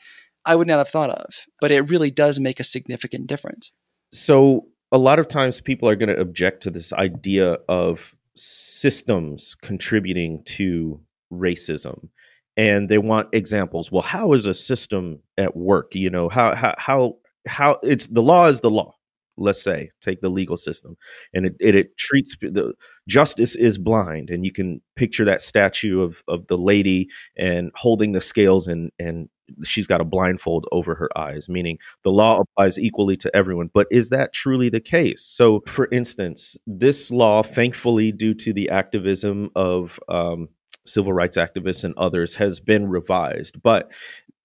I 0.45 0.55
would 0.55 0.67
not 0.67 0.77
have 0.77 0.89
thought 0.89 1.09
of, 1.09 1.45
but 1.59 1.71
it 1.71 1.89
really 1.89 2.11
does 2.11 2.39
make 2.39 2.59
a 2.59 2.63
significant 2.63 3.27
difference. 3.27 3.73
So 4.11 4.67
a 4.91 4.97
lot 4.97 5.19
of 5.19 5.27
times 5.27 5.61
people 5.61 5.89
are 5.89 5.95
going 5.95 6.09
to 6.09 6.19
object 6.19 6.63
to 6.63 6.69
this 6.69 6.93
idea 6.93 7.57
of 7.67 8.15
systems 8.35 9.55
contributing 9.61 10.43
to 10.43 10.99
racism 11.31 12.09
and 12.57 12.89
they 12.89 12.97
want 12.97 13.33
examples 13.33 13.91
well 13.91 14.01
how 14.01 14.33
is 14.33 14.45
a 14.45 14.53
system 14.53 15.19
at 15.37 15.55
work 15.55 15.95
you 15.95 16.09
know 16.09 16.29
how 16.29 16.53
how 16.53 16.75
how 16.77 17.17
how 17.47 17.79
it's 17.81 18.07
the 18.07 18.21
law 18.21 18.47
is 18.47 18.61
the 18.61 18.69
law 18.69 18.93
let's 19.37 19.61
say 19.61 19.91
take 20.01 20.21
the 20.21 20.29
legal 20.29 20.57
system 20.57 20.95
and 21.33 21.45
it, 21.45 21.55
it, 21.59 21.75
it, 21.75 21.97
treats 21.97 22.35
the 22.41 22.73
justice 23.07 23.55
is 23.55 23.77
blind 23.77 24.29
and 24.29 24.45
you 24.45 24.51
can 24.51 24.81
picture 24.95 25.25
that 25.25 25.41
statue 25.41 26.01
of 26.01 26.23
of 26.27 26.45
the 26.47 26.57
lady 26.57 27.07
and 27.37 27.71
holding 27.75 28.11
the 28.11 28.21
scales 28.21 28.67
and 28.67 28.91
and 28.99 29.29
she's 29.63 29.87
got 29.87 30.01
a 30.01 30.05
blindfold 30.05 30.65
over 30.71 30.95
her 30.95 31.09
eyes 31.17 31.47
meaning 31.49 31.77
the 32.03 32.11
law 32.11 32.39
applies 32.39 32.79
equally 32.79 33.15
to 33.15 33.35
everyone. 33.35 33.69
But 33.73 33.87
is 33.91 34.09
that 34.09 34.33
truly 34.33 34.69
the 34.69 34.79
case? 34.79 35.23
So 35.23 35.61
for 35.67 35.87
instance 35.91 36.57
this 36.65 37.11
law 37.11 37.43
thankfully 37.43 38.11
due 38.11 38.33
to 38.35 38.53
the 38.53 38.69
activism 38.69 39.51
of 39.55 39.99
um, 40.09 40.49
civil 40.85 41.13
rights 41.13 41.37
activists 41.37 41.83
and 41.83 41.93
others 41.97 42.35
has 42.35 42.59
been 42.59 42.87
revised. 42.87 43.61
But 43.61 43.91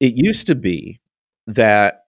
it 0.01 0.15
used 0.17 0.47
to 0.49 0.55
be 0.55 1.01
that 1.47 2.05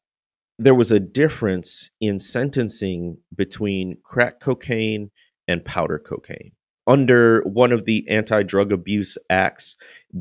there 0.65 0.75
was 0.75 0.91
a 0.91 1.01
difference 1.01 1.91
in 2.01 2.21
sentencing 2.21 3.19
between 3.35 3.97
crack 4.05 4.41
cocaine 4.41 5.11
and 5.49 5.65
powder 5.65 5.99
cocaine. 5.99 6.53
Under 6.87 7.43
one 7.43 7.73
of 7.73 7.85
the 7.85 8.09
anti 8.09 8.43
drug 8.43 8.73
abuse 8.73 9.17
acts, 9.31 9.77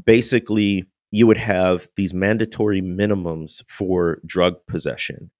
basically, 0.05 0.85
you 1.11 1.27
would 1.27 1.37
have 1.37 1.87
these 1.95 2.13
mandatory 2.13 2.81
minimums 2.81 3.63
for 3.67 4.19
drug 4.25 4.55
possession. 4.67 5.31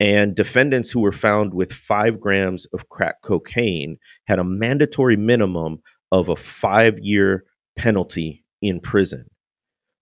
And 0.00 0.36
defendants 0.36 0.90
who 0.90 1.00
were 1.00 1.12
found 1.12 1.52
with 1.54 1.72
five 1.72 2.20
grams 2.20 2.66
of 2.66 2.88
crack 2.88 3.20
cocaine 3.22 3.98
had 4.26 4.38
a 4.38 4.44
mandatory 4.44 5.16
minimum 5.16 5.82
of 6.12 6.28
a 6.28 6.36
five 6.36 6.98
year 7.00 7.44
penalty 7.76 8.44
in 8.62 8.80
prison. 8.80 9.26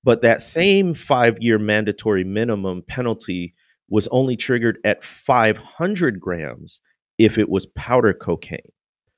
But 0.04 0.22
that 0.22 0.42
same 0.42 0.94
five 0.94 1.38
year 1.40 1.58
mandatory 1.58 2.24
minimum 2.24 2.82
penalty 2.86 3.54
was 3.88 4.08
only 4.08 4.36
triggered 4.36 4.78
at 4.84 5.04
500 5.04 6.20
grams 6.20 6.80
if 7.18 7.38
it 7.38 7.48
was 7.48 7.66
powder 7.66 8.12
cocaine. 8.12 8.72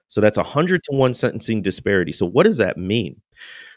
So 0.09 0.21
that's 0.21 0.39
a 0.39 0.43
100 0.43 0.83
to 0.85 0.97
1 0.97 1.15
sentencing 1.15 1.63
disparity. 1.63 2.13
So 2.13 2.27
what 2.27 2.45
does 2.45 2.57
that 2.57 2.77
mean? 2.77 3.21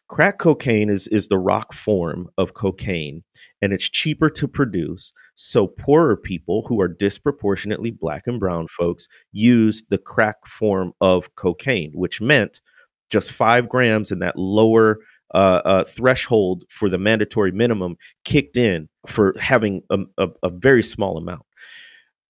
Crack 0.07 0.39
cocaine 0.39 0.89
is, 0.89 1.07
is 1.07 1.29
the 1.29 1.37
rock 1.37 1.73
form 1.73 2.27
of 2.37 2.53
cocaine, 2.53 3.23
and 3.61 3.71
it's 3.71 3.89
cheaper 3.89 4.29
to 4.31 4.47
produce. 4.47 5.13
So 5.35 5.67
poorer 5.67 6.17
people 6.17 6.65
who 6.67 6.81
are 6.81 6.89
disproportionately 6.89 7.91
black 7.91 8.27
and 8.27 8.37
brown 8.37 8.67
folks 8.77 9.07
used 9.31 9.85
the 9.89 9.97
crack 9.97 10.35
form 10.45 10.91
of 10.99 11.33
cocaine, 11.35 11.91
which 11.93 12.19
meant 12.19 12.61
just 13.09 13.31
five 13.31 13.69
grams 13.69 14.11
in 14.11 14.19
that 14.19 14.37
lower 14.37 14.97
uh, 15.33 15.61
uh, 15.63 15.83
threshold 15.85 16.65
for 16.69 16.89
the 16.89 16.97
mandatory 16.97 17.53
minimum 17.53 17.95
kicked 18.25 18.57
in 18.57 18.89
for 19.07 19.33
having 19.39 19.83
a, 19.89 19.99
a, 20.17 20.29
a 20.43 20.49
very 20.49 20.83
small 20.83 21.17
amount. 21.17 21.43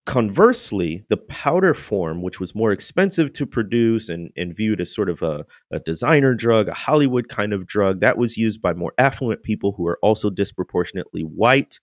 Conversely, 0.06 1.04
the 1.10 1.18
powder 1.18 1.74
form, 1.74 2.24
which 2.24 2.40
was 2.40 2.56
more 2.56 2.72
expensive 2.72 3.32
to 3.34 3.46
produce 3.46 4.10
and, 4.10 4.32
and 4.36 4.56
viewed 4.56 4.82
as 4.82 4.94
sort 4.94 5.10
of 5.10 5.22
a, 5.22 5.46
a, 5.72 5.80
designer 5.80 6.34
drug, 6.34 6.68
a 6.68 6.74
Hollywood 6.74 7.30
kind 7.30 7.54
of 7.54 7.68
drug, 7.68 8.00
that 8.00 8.18
was 8.18 8.36
used 8.36 8.62
by 8.62 8.74
more 8.74 8.94
affluent 8.98 9.44
people 9.44 9.74
who 9.74 9.86
are 9.86 10.00
also 10.02 10.30
disproportionately 10.32 11.22
white. 11.22 11.80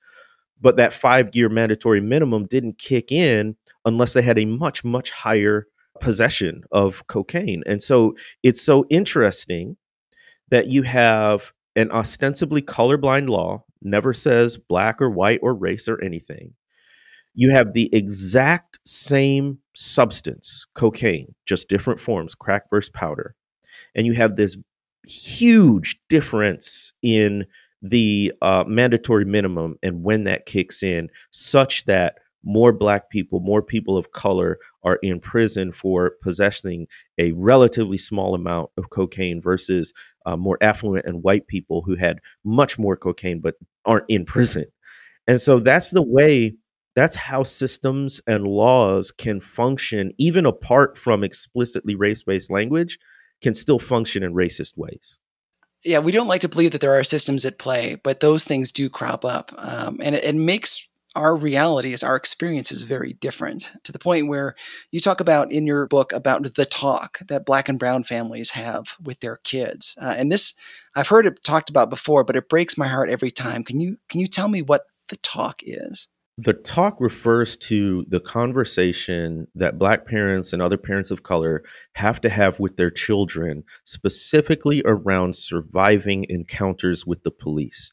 But 0.60 0.76
that 0.78 0.92
five 0.92 1.30
year 1.34 1.48
mandatory 1.48 2.00
minimum 2.00 2.46
didn't 2.46 2.78
kick 2.78 3.12
in 3.12 3.56
unless 3.84 4.14
they 4.14 4.22
had 4.22 4.38
a 4.38 4.44
much, 4.44 4.84
much 4.84 5.10
higher 5.10 5.68
possession 6.00 6.64
of 6.72 7.06
cocaine. 7.06 7.62
And 7.66 7.82
so 7.82 8.16
it's 8.42 8.60
so 8.60 8.84
interesting 8.90 9.76
that 10.50 10.66
you 10.66 10.82
have 10.82 11.52
an 11.76 11.90
ostensibly 11.92 12.62
colorblind 12.62 13.28
law, 13.28 13.64
never 13.82 14.12
says 14.12 14.56
black 14.56 15.00
or 15.00 15.10
white 15.10 15.40
or 15.42 15.54
race 15.54 15.88
or 15.88 16.02
anything. 16.02 16.54
You 17.34 17.50
have 17.50 17.72
the 17.72 17.94
exact 17.94 18.78
same 18.84 19.58
substance, 19.74 20.66
cocaine, 20.74 21.34
just 21.46 21.68
different 21.68 22.00
forms, 22.00 22.34
crack 22.34 22.64
versus 22.70 22.90
powder. 22.90 23.34
And 23.94 24.06
you 24.06 24.14
have 24.14 24.36
this 24.36 24.56
huge 25.04 25.98
difference 26.08 26.92
in 27.02 27.46
the 27.80 28.32
uh, 28.42 28.64
mandatory 28.66 29.24
minimum 29.24 29.76
and 29.82 30.02
when 30.02 30.24
that 30.24 30.46
kicks 30.46 30.82
in, 30.82 31.08
such 31.30 31.84
that 31.84 32.16
more 32.44 32.72
black 32.72 33.10
people, 33.10 33.40
more 33.40 33.62
people 33.62 33.96
of 33.96 34.12
color 34.12 34.58
are 34.82 34.98
in 35.02 35.20
prison 35.20 35.72
for 35.72 36.12
possessing 36.22 36.86
a 37.18 37.32
relatively 37.32 37.98
small 37.98 38.34
amount 38.34 38.70
of 38.76 38.90
cocaine 38.90 39.40
versus 39.40 39.92
uh, 40.26 40.36
more 40.36 40.58
affluent 40.60 41.06
and 41.06 41.22
white 41.22 41.46
people 41.46 41.82
who 41.82 41.96
had 41.96 42.20
much 42.44 42.78
more 42.78 42.96
cocaine 42.96 43.40
but 43.40 43.54
aren't 43.84 44.08
in 44.08 44.24
prison. 44.24 44.66
And 45.26 45.40
so 45.40 45.58
that's 45.58 45.90
the 45.90 46.02
way, 46.02 46.54
that's 46.94 47.14
how 47.14 47.42
systems 47.42 48.20
and 48.26 48.46
laws 48.46 49.10
can 49.10 49.40
function, 49.40 50.12
even 50.18 50.46
apart 50.46 50.96
from 50.96 51.22
explicitly 51.22 51.94
race 51.94 52.22
based 52.22 52.50
language, 52.50 52.98
can 53.42 53.54
still 53.54 53.78
function 53.78 54.22
in 54.22 54.32
racist 54.32 54.76
ways 54.76 55.18
yeah, 55.84 56.00
we 56.00 56.12
don't 56.12 56.26
like 56.26 56.40
to 56.40 56.48
believe 56.48 56.72
that 56.72 56.80
there 56.80 56.98
are 56.98 57.04
systems 57.04 57.44
at 57.44 57.58
play, 57.58 57.96
but 58.02 58.20
those 58.20 58.44
things 58.44 58.72
do 58.72 58.90
crop 58.90 59.24
up, 59.24 59.52
um, 59.56 60.00
and 60.02 60.14
it, 60.14 60.24
it, 60.24 60.34
makes 60.34 60.88
our 61.18 61.36
realities, 61.36 62.02
our 62.02 62.14
experience 62.14 62.70
is 62.70 62.84
very 62.84 63.12
different 63.14 63.72
to 63.82 63.90
the 63.90 63.98
point 63.98 64.28
where 64.28 64.54
you 64.92 65.00
talk 65.00 65.20
about 65.20 65.50
in 65.50 65.66
your 65.66 65.86
book 65.86 66.12
about 66.12 66.54
the 66.54 66.64
talk 66.64 67.18
that 67.26 67.44
black 67.44 67.68
and 67.68 67.78
brown 67.78 68.04
families 68.04 68.50
have 68.50 68.96
with 69.02 69.18
their 69.20 69.38
kids. 69.38 69.96
Uh, 70.00 70.14
and 70.16 70.30
this, 70.30 70.54
I've 70.94 71.08
heard 71.08 71.26
it 71.26 71.42
talked 71.42 71.70
about 71.70 71.90
before, 71.90 72.22
but 72.22 72.36
it 72.36 72.48
breaks 72.48 72.78
my 72.78 72.86
heart 72.86 73.10
every 73.10 73.32
time. 73.32 73.64
Can 73.64 73.80
you, 73.80 73.98
can 74.08 74.20
you 74.20 74.28
tell 74.28 74.48
me 74.48 74.62
what 74.62 74.84
the 75.08 75.16
talk 75.16 75.60
is? 75.64 76.08
The 76.40 76.52
talk 76.52 77.00
refers 77.00 77.56
to 77.56 78.04
the 78.08 78.20
conversation 78.20 79.48
that 79.56 79.76
Black 79.76 80.06
parents 80.06 80.52
and 80.52 80.62
other 80.62 80.76
parents 80.76 81.10
of 81.10 81.24
color 81.24 81.64
have 81.94 82.20
to 82.20 82.28
have 82.28 82.60
with 82.60 82.76
their 82.76 82.92
children, 82.92 83.64
specifically 83.82 84.80
around 84.84 85.34
surviving 85.34 86.26
encounters 86.28 87.04
with 87.04 87.24
the 87.24 87.32
police 87.32 87.90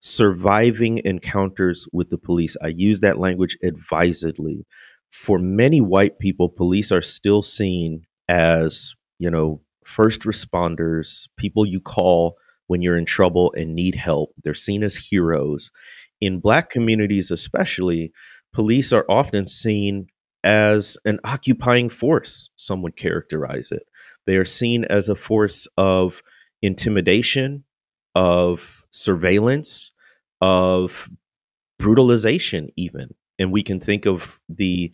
surviving 0.00 1.00
encounters 1.04 1.86
with 1.92 2.10
the 2.10 2.18
police. 2.18 2.56
I 2.62 2.68
use 2.68 3.00
that 3.00 3.18
language 3.18 3.56
advisedly. 3.62 4.66
For 5.10 5.38
many 5.38 5.80
white 5.80 6.18
people, 6.18 6.48
police 6.48 6.90
are 6.90 7.02
still 7.02 7.42
seen 7.42 8.02
as, 8.28 8.94
you 9.18 9.30
know, 9.30 9.60
first 9.84 10.22
responders, 10.22 11.28
people 11.36 11.66
you 11.66 11.80
call 11.80 12.34
when 12.66 12.80
you're 12.82 12.96
in 12.96 13.04
trouble 13.04 13.52
and 13.56 13.74
need 13.74 13.96
help. 13.96 14.32
They're 14.42 14.54
seen 14.54 14.82
as 14.82 14.96
heroes. 14.96 15.70
In 16.20 16.38
black 16.38 16.70
communities, 16.70 17.30
especially, 17.30 18.12
police 18.52 18.92
are 18.92 19.04
often 19.08 19.46
seen 19.46 20.06
as 20.44 20.96
an 21.04 21.18
occupying 21.24 21.90
force, 21.90 22.50
some 22.56 22.82
would 22.82 22.96
characterize 22.96 23.72
it. 23.72 23.82
They 24.26 24.36
are 24.36 24.44
seen 24.44 24.84
as 24.84 25.08
a 25.08 25.16
force 25.16 25.66
of 25.76 26.22
intimidation, 26.62 27.64
of 28.14 28.79
surveillance, 28.90 29.92
of 30.40 31.08
brutalization, 31.78 32.70
even. 32.76 33.14
And 33.38 33.52
we 33.52 33.62
can 33.62 33.80
think 33.80 34.06
of 34.06 34.40
the 34.48 34.92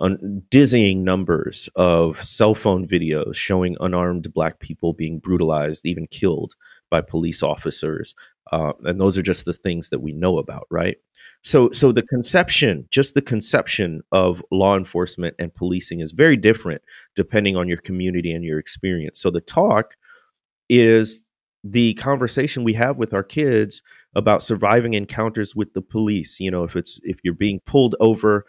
un- 0.00 0.42
dizzying 0.50 1.04
numbers 1.04 1.68
of 1.76 2.22
cell 2.22 2.54
phone 2.54 2.86
videos 2.86 3.34
showing 3.34 3.76
unarmed 3.80 4.32
Black 4.32 4.60
people 4.60 4.92
being 4.92 5.18
brutalized, 5.18 5.84
even 5.84 6.06
killed 6.06 6.54
by 6.90 7.00
police 7.00 7.42
officers. 7.42 8.14
Uh, 8.52 8.72
and 8.84 9.00
those 9.00 9.18
are 9.18 9.22
just 9.22 9.44
the 9.44 9.52
things 9.52 9.90
that 9.90 10.00
we 10.00 10.12
know 10.12 10.38
about, 10.38 10.66
right? 10.70 10.96
So, 11.42 11.70
so 11.70 11.92
the 11.92 12.02
conception, 12.02 12.88
just 12.90 13.14
the 13.14 13.22
conception 13.22 14.00
of 14.10 14.42
law 14.50 14.76
enforcement 14.76 15.36
and 15.38 15.54
policing 15.54 16.00
is 16.00 16.12
very 16.12 16.36
different 16.36 16.82
depending 17.14 17.56
on 17.56 17.68
your 17.68 17.76
community 17.78 18.32
and 18.32 18.44
your 18.44 18.58
experience. 18.58 19.20
So, 19.20 19.30
the 19.30 19.40
talk 19.40 19.94
is 20.68 21.22
the 21.64 21.94
conversation 21.94 22.64
we 22.64 22.72
have 22.72 22.96
with 22.96 23.12
our 23.12 23.22
kids 23.22 23.82
about 24.14 24.42
surviving 24.42 24.94
encounters 24.94 25.54
with 25.54 25.72
the 25.74 25.82
police 25.82 26.40
you 26.40 26.50
know 26.50 26.64
if 26.64 26.76
it's 26.76 27.00
if 27.02 27.18
you're 27.24 27.34
being 27.34 27.60
pulled 27.66 27.94
over 28.00 28.44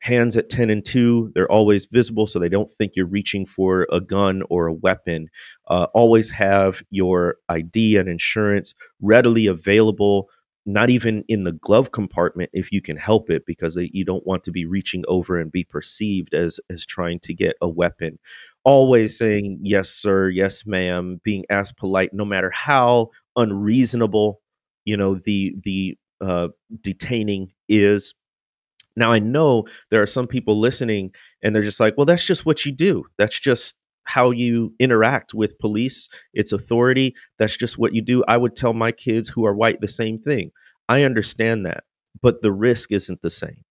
hands 0.00 0.36
at 0.36 0.48
10 0.48 0.70
and 0.70 0.84
2 0.84 1.32
they're 1.34 1.50
always 1.50 1.86
visible 1.86 2.26
so 2.26 2.38
they 2.38 2.48
don't 2.48 2.72
think 2.74 2.92
you're 2.96 3.06
reaching 3.06 3.46
for 3.46 3.86
a 3.92 4.00
gun 4.00 4.42
or 4.48 4.66
a 4.66 4.72
weapon. 4.72 5.28
Uh, 5.68 5.86
always 5.94 6.30
have 6.30 6.82
your 6.90 7.36
id 7.50 7.96
and 7.96 8.08
insurance 8.08 8.74
readily 9.00 9.46
available 9.46 10.28
not 10.72 10.90
even 10.90 11.24
in 11.28 11.44
the 11.44 11.52
glove 11.52 11.92
compartment 11.92 12.50
if 12.52 12.72
you 12.72 12.82
can 12.82 12.96
help 12.96 13.30
it 13.30 13.44
because 13.46 13.76
you 13.92 14.04
don't 14.04 14.26
want 14.26 14.44
to 14.44 14.50
be 14.50 14.64
reaching 14.64 15.04
over 15.08 15.38
and 15.38 15.52
be 15.52 15.64
perceived 15.64 16.34
as 16.34 16.60
as 16.70 16.86
trying 16.86 17.18
to 17.20 17.34
get 17.34 17.56
a 17.60 17.68
weapon. 17.68 18.18
Always 18.64 19.16
saying 19.18 19.58
yes 19.62 19.90
sir 19.90 20.28
yes 20.28 20.66
ma'am 20.66 21.20
being 21.24 21.44
as 21.50 21.72
polite 21.72 22.12
no 22.12 22.24
matter 22.24 22.50
how 22.50 23.10
unreasonable 23.36 24.40
you 24.84 24.96
know 24.96 25.16
the 25.24 25.54
the 25.64 25.96
uh, 26.20 26.48
detaining 26.82 27.52
is. 27.68 28.14
Now 28.96 29.12
i 29.12 29.18
know 29.18 29.64
there 29.90 30.02
are 30.02 30.06
some 30.06 30.26
people 30.26 30.58
listening 30.58 31.12
and 31.42 31.54
they're 31.54 31.62
just 31.62 31.80
like 31.80 31.96
well 31.96 32.06
that's 32.06 32.24
just 32.24 32.44
what 32.46 32.66
you 32.66 32.72
do. 32.72 33.04
That's 33.18 33.38
just 33.40 33.76
how 34.04 34.30
you 34.30 34.74
interact 34.78 35.34
with 35.34 35.58
police, 35.58 36.08
its 36.34 36.52
authority. 36.52 37.14
That's 37.38 37.56
just 37.56 37.78
what 37.78 37.94
you 37.94 38.02
do. 38.02 38.24
I 38.26 38.36
would 38.36 38.56
tell 38.56 38.72
my 38.72 38.92
kids 38.92 39.28
who 39.28 39.44
are 39.46 39.54
white 39.54 39.80
the 39.80 39.88
same 39.88 40.18
thing. 40.18 40.50
I 40.88 41.04
understand 41.04 41.66
that, 41.66 41.84
but 42.20 42.42
the 42.42 42.52
risk 42.52 42.92
isn't 42.92 43.22
the 43.22 43.30
same. 43.30 43.64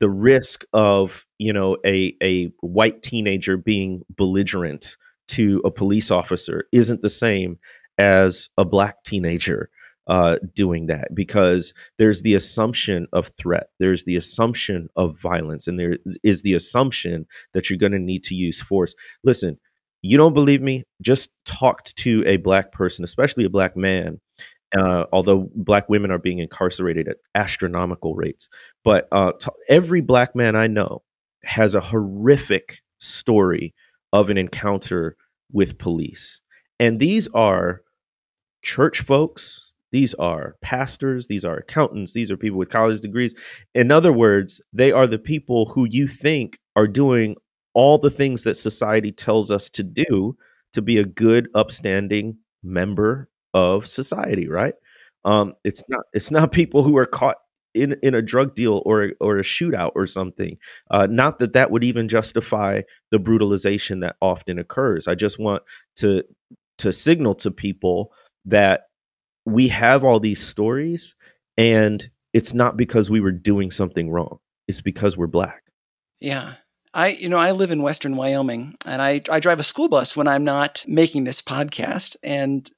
The 0.00 0.10
risk 0.10 0.64
of, 0.72 1.26
you 1.38 1.52
know, 1.52 1.76
a 1.86 2.16
a 2.22 2.52
white 2.60 3.02
teenager 3.02 3.56
being 3.56 4.02
belligerent 4.16 4.96
to 5.28 5.62
a 5.64 5.70
police 5.70 6.10
officer 6.10 6.64
isn't 6.72 7.02
the 7.02 7.10
same 7.10 7.58
as 7.98 8.48
a 8.58 8.64
black 8.64 9.04
teenager 9.04 9.70
uh, 10.08 10.36
doing 10.54 10.86
that 10.86 11.14
because 11.14 11.74
there's 11.98 12.22
the 12.22 12.34
assumption 12.34 13.06
of 13.12 13.30
threat, 13.38 13.68
there's 13.78 14.04
the 14.04 14.16
assumption 14.16 14.88
of 14.96 15.18
violence, 15.18 15.66
and 15.66 15.78
there 15.78 15.98
is 16.22 16.42
the 16.42 16.54
assumption 16.54 17.26
that 17.52 17.70
you're 17.70 17.78
going 17.78 17.92
to 17.92 17.98
need 17.98 18.24
to 18.24 18.34
use 18.34 18.60
force. 18.60 18.94
Listen, 19.22 19.58
you 20.02 20.16
don't 20.16 20.34
believe 20.34 20.60
me? 20.60 20.84
Just 21.00 21.30
talked 21.44 21.94
to 21.98 22.24
a 22.26 22.38
black 22.38 22.72
person, 22.72 23.04
especially 23.04 23.44
a 23.44 23.50
black 23.50 23.76
man. 23.76 24.20
Uh, 24.76 25.04
although 25.12 25.50
black 25.54 25.86
women 25.90 26.10
are 26.10 26.18
being 26.18 26.38
incarcerated 26.38 27.06
at 27.06 27.18
astronomical 27.34 28.14
rates, 28.14 28.48
but 28.82 29.06
uh, 29.12 29.30
t- 29.38 29.50
every 29.68 30.00
black 30.00 30.34
man 30.34 30.56
I 30.56 30.66
know 30.66 31.02
has 31.44 31.74
a 31.74 31.80
horrific 31.80 32.78
story 32.98 33.74
of 34.14 34.30
an 34.30 34.38
encounter 34.38 35.14
with 35.52 35.76
police, 35.76 36.40
and 36.80 36.98
these 36.98 37.28
are 37.34 37.82
church 38.62 39.02
folks 39.02 39.71
these 39.92 40.14
are 40.14 40.56
pastors, 40.62 41.26
these 41.26 41.44
are 41.44 41.56
accountants, 41.56 42.12
these 42.12 42.30
are 42.30 42.36
people 42.36 42.58
with 42.58 42.70
college 42.70 43.00
degrees. 43.00 43.34
In 43.74 43.90
other 43.90 44.12
words, 44.12 44.60
they 44.72 44.90
are 44.90 45.06
the 45.06 45.18
people 45.18 45.66
who 45.66 45.86
you 45.88 46.08
think 46.08 46.58
are 46.76 46.88
doing 46.88 47.36
all 47.74 47.98
the 47.98 48.10
things 48.10 48.42
that 48.42 48.56
society 48.56 49.12
tells 49.12 49.50
us 49.50 49.68
to 49.70 49.82
do 49.82 50.36
to 50.72 50.82
be 50.82 50.98
a 50.98 51.04
good, 51.04 51.48
upstanding 51.54 52.38
member 52.62 53.28
of 53.54 53.86
society, 53.86 54.48
right? 54.48 54.74
Um, 55.24 55.54
it's 55.64 55.84
not 55.88 56.00
it's 56.12 56.30
not 56.30 56.52
people 56.60 56.82
who 56.82 56.96
are 56.96 57.06
caught 57.06 57.36
in 57.74 57.96
in 58.02 58.14
a 58.14 58.22
drug 58.22 58.54
deal 58.54 58.82
or 58.84 59.12
or 59.20 59.38
a 59.38 59.42
shootout 59.42 59.92
or 59.94 60.06
something. 60.06 60.56
Uh, 60.90 61.06
not 61.10 61.38
that 61.38 61.52
that 61.52 61.70
would 61.70 61.84
even 61.84 62.08
justify 62.08 62.82
the 63.10 63.18
brutalization 63.18 64.00
that 64.00 64.16
often 64.20 64.58
occurs. 64.58 65.08
I 65.08 65.14
just 65.14 65.38
want 65.38 65.62
to 65.96 66.24
to 66.78 66.92
signal 66.92 67.34
to 67.36 67.50
people 67.50 68.12
that 68.46 68.82
we 69.44 69.68
have 69.68 70.04
all 70.04 70.20
these 70.20 70.44
stories 70.46 71.14
and 71.56 72.08
it's 72.32 72.54
not 72.54 72.76
because 72.76 73.10
we 73.10 73.20
were 73.20 73.32
doing 73.32 73.70
something 73.70 74.10
wrong. 74.10 74.38
It's 74.68 74.80
because 74.80 75.16
we're 75.16 75.26
black. 75.26 75.62
Yeah. 76.20 76.54
I 76.94 77.08
you 77.08 77.28
know 77.28 77.38
i 77.38 77.52
live 77.52 77.70
in 77.70 77.82
western 77.82 78.16
wyoming 78.16 78.76
and 78.84 79.00
i, 79.00 79.22
I 79.30 79.40
drive 79.40 79.58
a 79.58 79.62
school 79.62 79.88
bus 79.88 80.14
when 80.14 80.28
i'm 80.28 80.44
not 80.44 80.84
making 80.86 81.24
this 81.24 81.40
podcast 81.40 82.16
and 82.22 82.70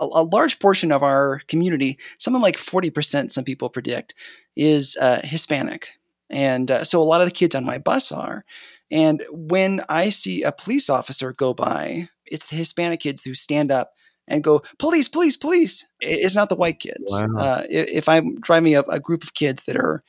a, 0.00 0.04
a 0.04 0.22
large 0.24 0.58
portion 0.58 0.90
of 0.90 1.02
our 1.02 1.42
community 1.46 1.98
something 2.18 2.42
like 2.42 2.56
40% 2.56 3.30
some 3.30 3.44
people 3.44 3.68
predict 3.68 4.14
is 4.56 4.96
uh, 5.00 5.20
hispanic. 5.22 5.90
And 6.28 6.70
uh, 6.70 6.84
so 6.84 7.00
a 7.00 7.04
lot 7.04 7.20
of 7.20 7.26
the 7.26 7.32
kids 7.32 7.54
on 7.54 7.64
my 7.64 7.78
bus 7.78 8.12
are. 8.12 8.44
And 8.90 9.22
when 9.30 9.82
i 9.88 10.08
see 10.08 10.42
a 10.42 10.52
police 10.52 10.88
officer 10.88 11.32
go 11.32 11.54
by 11.54 12.08
it's 12.26 12.46
the 12.46 12.56
hispanic 12.56 13.00
kids 13.00 13.24
who 13.24 13.34
stand 13.34 13.70
up 13.70 13.92
and 14.30 14.44
go 14.44 14.62
police, 14.78 15.08
police, 15.08 15.36
police. 15.36 15.86
It's 16.00 16.34
not 16.34 16.48
the 16.48 16.56
white 16.56 16.78
kids. 16.78 17.04
Wow. 17.08 17.36
Uh, 17.36 17.62
if 17.68 18.08
I'm 18.08 18.40
driving 18.40 18.76
a, 18.76 18.80
a, 18.82 19.00
group 19.00 19.22
of 19.22 19.34
kids 19.34 19.64
that 19.64 19.76
are 19.76 20.02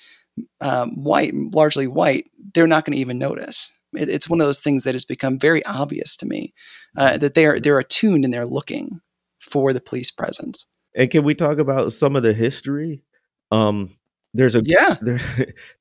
um, 0.62 1.04
white, 1.04 1.34
largely 1.34 1.88
white, 1.88 2.30
they're 2.54 2.68
not 2.68 2.86
going 2.86 2.96
to 2.96 3.02
even 3.02 3.18
notice. 3.18 3.72
It, 3.94 4.10
it's 4.10 4.30
one 4.30 4.40
of 4.40 4.48
those 4.48 4.60
things 4.60 4.84
that 4.84 4.96
has 4.96 5.04
become 5.04 5.38
very 5.38 5.66
obvious 5.66 6.16
to 6.18 6.26
me 6.26 6.54
uh, 6.96 7.18
that 7.18 7.34
they're 7.34 7.60
they're 7.60 7.80
attuned 7.80 8.24
and 8.24 8.34
they're 8.34 8.46
looking 8.46 9.02
for 9.42 9.74
the 9.74 9.82
police 9.82 10.12
presence. 10.12 10.68
And 10.96 11.10
can 11.10 11.24
we 11.24 11.36
talk 11.36 11.58
about 11.58 11.94
some 11.94 12.16
of 12.16 12.24
the 12.24 12.34
history? 12.34 13.04
Um, 13.52 13.90
there's 14.34 14.56
a 14.56 14.62
yeah. 14.64 14.96
There, 15.02 15.20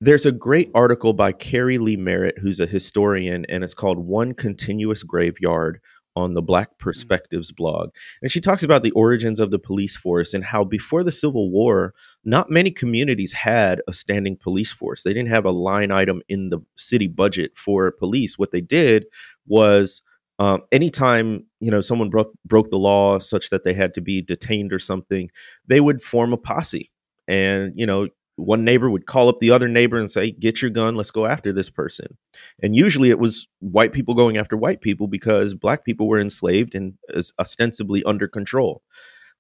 there's 0.00 0.26
a 0.26 0.33
great 0.33 0.70
article 0.74 1.12
by 1.12 1.33
Keri 1.33 1.79
Leigh 1.79 1.96
Merritt, 1.96 2.38
who's 2.38 2.61
a 2.61 2.66
historian, 2.66 3.44
and 3.48 3.62
it's 3.62 3.74
called 3.74 3.98
"One 3.98 4.35
Continuous 4.35 5.03
Graveyard: 5.03 5.81
on 6.16 6.35
the 6.35 6.42
Black 6.42 6.70
mm-hmm. 6.70 6.85
Perspectives 6.85 7.53
blog. 7.53 7.90
And 8.23 8.31
she 8.31 8.40
talks 8.40 8.62
about 8.62 8.83
the 8.83 8.90
origins 8.92 9.40
of 9.40 9.51
the 9.51 9.59
police 9.59 9.96
force 9.96 10.35
and 10.35 10.44
how 10.44 10.64
before 10.64 11.03
the 11.03 11.12
Civil 11.12 11.51
War, 11.51 11.94
not 12.25 12.51
many 12.51 12.70
communities 12.70 13.33
had 13.33 13.81
a 13.88 13.92
standing 13.92 14.37
police 14.37 14.73
force. 14.73 15.03
They 15.03 15.14
didn't 15.14 15.31
have 15.31 15.44
a 15.44 15.51
line 15.51 15.90
item 15.90 16.23
in 16.29 16.51
the 16.51 16.61
city 16.77 17.07
budget 17.07 17.53
for 17.57 17.90
police. 17.92 18.38
What 18.38 18.51
they 18.51 18.61
did 18.61 19.07
was 19.46 20.03
um, 20.38 20.62
anytime 20.73 21.46
you 21.61 21.70
know 21.70 21.83
someone 21.83 22.09
broke 22.09 22.33
broke 22.46 22.70
the 22.70 22.79
law 22.79 23.18
such 23.18 23.51
that 23.51 23.62
they 23.62 23.75
had 23.75 23.92
to 23.94 24.01
be 24.01 24.23
detained 24.23 24.73
or 24.73 24.79
something, 24.79 25.31
they 25.66 25.81
would 25.81 26.03
form 26.03 26.33
a 26.33 26.38
posse. 26.38 26.90
And 27.29 27.73
you 27.77 27.87
know 27.87 28.09
one 28.40 28.64
neighbor 28.64 28.90
would 28.90 29.07
call 29.07 29.29
up 29.29 29.38
the 29.38 29.50
other 29.50 29.68
neighbor 29.68 29.98
and 29.98 30.11
say, 30.11 30.31
Get 30.31 30.62
your 30.62 30.70
gun, 30.70 30.94
let's 30.94 31.11
go 31.11 31.26
after 31.26 31.53
this 31.53 31.70
person. 31.70 32.16
And 32.62 32.74
usually 32.74 33.11
it 33.11 33.18
was 33.18 33.46
white 33.61 33.92
people 33.92 34.14
going 34.14 34.37
after 34.37 34.57
white 34.57 34.81
people 34.81 35.07
because 35.07 35.55
black 35.55 35.85
people 35.85 36.09
were 36.09 36.20
enslaved 36.20 36.74
and 36.74 36.94
ostensibly 37.38 38.03
under 38.05 38.29
control. 38.29 38.83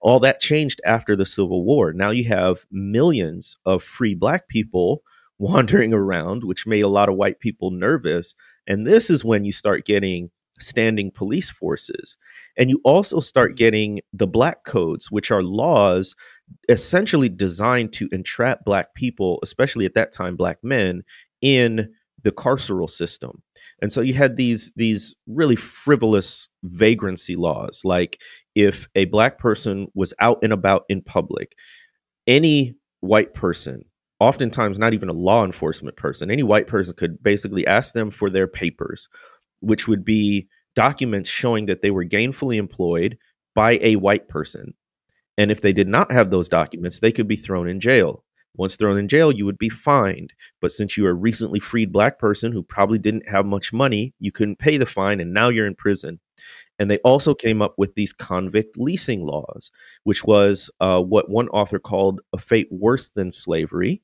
All 0.00 0.20
that 0.20 0.40
changed 0.40 0.80
after 0.84 1.14
the 1.14 1.26
Civil 1.26 1.64
War. 1.64 1.92
Now 1.92 2.10
you 2.10 2.24
have 2.28 2.64
millions 2.70 3.58
of 3.66 3.82
free 3.82 4.14
black 4.14 4.48
people 4.48 5.02
wandering 5.38 5.94
around, 5.94 6.44
which 6.44 6.66
made 6.66 6.82
a 6.82 6.88
lot 6.88 7.08
of 7.08 7.16
white 7.16 7.40
people 7.40 7.70
nervous. 7.70 8.34
And 8.66 8.86
this 8.86 9.08
is 9.08 9.24
when 9.24 9.44
you 9.44 9.52
start 9.52 9.86
getting 9.86 10.30
standing 10.62 11.10
police 11.10 11.50
forces. 11.50 12.16
And 12.56 12.70
you 12.70 12.80
also 12.84 13.20
start 13.20 13.56
getting 13.56 14.00
the 14.12 14.26
black 14.26 14.64
codes, 14.64 15.10
which 15.10 15.30
are 15.30 15.42
laws 15.42 16.14
essentially 16.68 17.28
designed 17.28 17.92
to 17.94 18.08
entrap 18.12 18.64
black 18.64 18.94
people, 18.94 19.38
especially 19.42 19.84
at 19.84 19.94
that 19.94 20.12
time, 20.12 20.36
black 20.36 20.58
men, 20.62 21.02
in 21.40 21.92
the 22.22 22.32
carceral 22.32 22.88
system. 22.88 23.42
And 23.82 23.92
so 23.92 24.00
you 24.00 24.14
had 24.14 24.36
these 24.36 24.72
these 24.76 25.14
really 25.26 25.56
frivolous 25.56 26.48
vagrancy 26.62 27.36
laws, 27.36 27.80
like 27.84 28.20
if 28.54 28.88
a 28.94 29.06
black 29.06 29.38
person 29.38 29.88
was 29.94 30.12
out 30.20 30.38
and 30.42 30.52
about 30.52 30.84
in 30.88 31.02
public, 31.02 31.54
any 32.26 32.74
white 33.00 33.32
person, 33.32 33.84
oftentimes 34.18 34.78
not 34.78 34.92
even 34.92 35.08
a 35.08 35.14
law 35.14 35.44
enforcement 35.44 35.96
person, 35.96 36.30
any 36.30 36.42
white 36.42 36.66
person 36.66 36.94
could 36.96 37.22
basically 37.22 37.66
ask 37.66 37.94
them 37.94 38.10
for 38.10 38.28
their 38.28 38.46
papers, 38.46 39.08
which 39.60 39.88
would 39.88 40.04
be 40.04 40.46
documents 40.76 41.30
showing 41.30 41.66
that 41.66 41.80
they 41.82 41.90
were 41.90 42.04
gainfully 42.04 42.56
employed 42.56 43.16
by 43.54 43.78
a 43.82 43.96
white 43.96 44.28
person 44.28 44.74
and 45.40 45.50
if 45.50 45.62
they 45.62 45.72
did 45.72 45.88
not 45.88 46.12
have 46.12 46.30
those 46.30 46.50
documents, 46.50 47.00
they 47.00 47.10
could 47.10 47.26
be 47.26 47.36
thrown 47.36 47.66
in 47.66 47.80
jail. 47.80 48.24
Once 48.56 48.76
thrown 48.76 48.98
in 48.98 49.08
jail, 49.08 49.32
you 49.32 49.46
would 49.46 49.56
be 49.56 49.70
fined. 49.70 50.34
But 50.60 50.70
since 50.70 50.98
you 50.98 51.06
are 51.06 51.12
a 51.12 51.14
recently 51.14 51.60
freed 51.60 51.92
black 51.92 52.18
person 52.18 52.52
who 52.52 52.62
probably 52.62 52.98
didn't 52.98 53.26
have 53.26 53.46
much 53.46 53.72
money, 53.72 54.12
you 54.20 54.32
couldn't 54.32 54.58
pay 54.58 54.76
the 54.76 54.84
fine 54.84 55.18
and 55.18 55.32
now 55.32 55.48
you're 55.48 55.66
in 55.66 55.76
prison. 55.76 56.20
And 56.78 56.90
they 56.90 56.98
also 56.98 57.32
came 57.32 57.62
up 57.62 57.72
with 57.78 57.94
these 57.94 58.12
convict 58.12 58.76
leasing 58.76 59.22
laws, 59.22 59.70
which 60.04 60.24
was 60.24 60.70
uh, 60.78 61.00
what 61.00 61.30
one 61.30 61.48
author 61.48 61.78
called 61.78 62.20
a 62.34 62.38
fate 62.38 62.68
worse 62.70 63.08
than 63.08 63.30
slavery, 63.30 64.02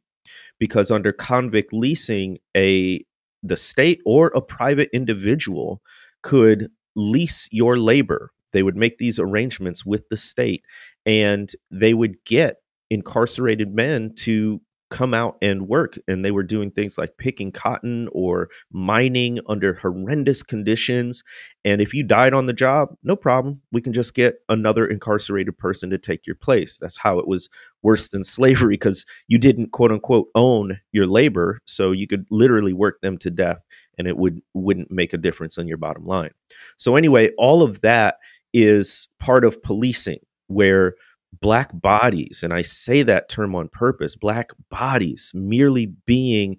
because 0.58 0.90
under 0.90 1.12
convict 1.12 1.70
leasing, 1.70 2.38
a 2.56 3.04
the 3.42 3.58
state 3.58 4.00
or 4.06 4.28
a 4.28 4.40
private 4.40 4.88
individual 4.94 5.82
could 6.22 6.70
lease 6.94 7.46
your 7.52 7.78
labor. 7.78 8.30
They 8.54 8.62
would 8.62 8.76
make 8.76 8.96
these 8.96 9.20
arrangements 9.20 9.84
with 9.84 10.08
the 10.08 10.16
state 10.16 10.64
and 11.06 11.52
they 11.70 11.94
would 11.94 12.22
get 12.24 12.56
incarcerated 12.90 13.74
men 13.74 14.12
to 14.14 14.60
come 14.90 15.12
out 15.12 15.36
and 15.42 15.66
work 15.66 15.98
and 16.06 16.24
they 16.24 16.30
were 16.30 16.44
doing 16.44 16.70
things 16.70 16.96
like 16.96 17.16
picking 17.18 17.50
cotton 17.50 18.08
or 18.12 18.48
mining 18.70 19.40
under 19.48 19.74
horrendous 19.74 20.44
conditions 20.44 21.24
and 21.64 21.80
if 21.80 21.92
you 21.92 22.04
died 22.04 22.32
on 22.32 22.46
the 22.46 22.52
job 22.52 22.94
no 23.02 23.16
problem 23.16 23.60
we 23.72 23.80
can 23.80 23.92
just 23.92 24.14
get 24.14 24.36
another 24.48 24.86
incarcerated 24.86 25.58
person 25.58 25.90
to 25.90 25.98
take 25.98 26.24
your 26.24 26.36
place. 26.36 26.78
That's 26.78 26.96
how 26.96 27.18
it 27.18 27.26
was 27.26 27.48
worse 27.82 28.08
than 28.08 28.22
slavery 28.36 28.74
because 28.74 29.04
you 29.26 29.38
didn't 29.38 29.72
quote 29.72 29.90
unquote 29.90 30.28
own 30.36 30.80
your 30.92 31.06
labor 31.06 31.60
so 31.66 31.90
you 31.90 32.06
could 32.06 32.24
literally 32.30 32.72
work 32.72 33.00
them 33.00 33.18
to 33.18 33.30
death 33.30 33.58
and 33.98 34.06
it 34.06 34.16
would 34.16 34.40
wouldn't 34.54 34.92
make 34.92 35.12
a 35.12 35.18
difference 35.18 35.58
on 35.58 35.66
your 35.66 35.78
bottom 35.78 36.06
line. 36.06 36.30
So 36.76 36.94
anyway 36.94 37.30
all 37.38 37.62
of 37.62 37.80
that 37.80 38.18
is 38.54 39.08
part 39.18 39.44
of 39.44 39.60
policing 39.62 40.20
where 40.48 40.94
black 41.40 41.70
bodies, 41.72 42.42
and 42.42 42.52
I 42.52 42.62
say 42.62 43.02
that 43.02 43.28
term 43.28 43.54
on 43.54 43.68
purpose, 43.68 44.16
black 44.16 44.50
bodies 44.70 45.32
merely 45.34 45.86
being 46.06 46.56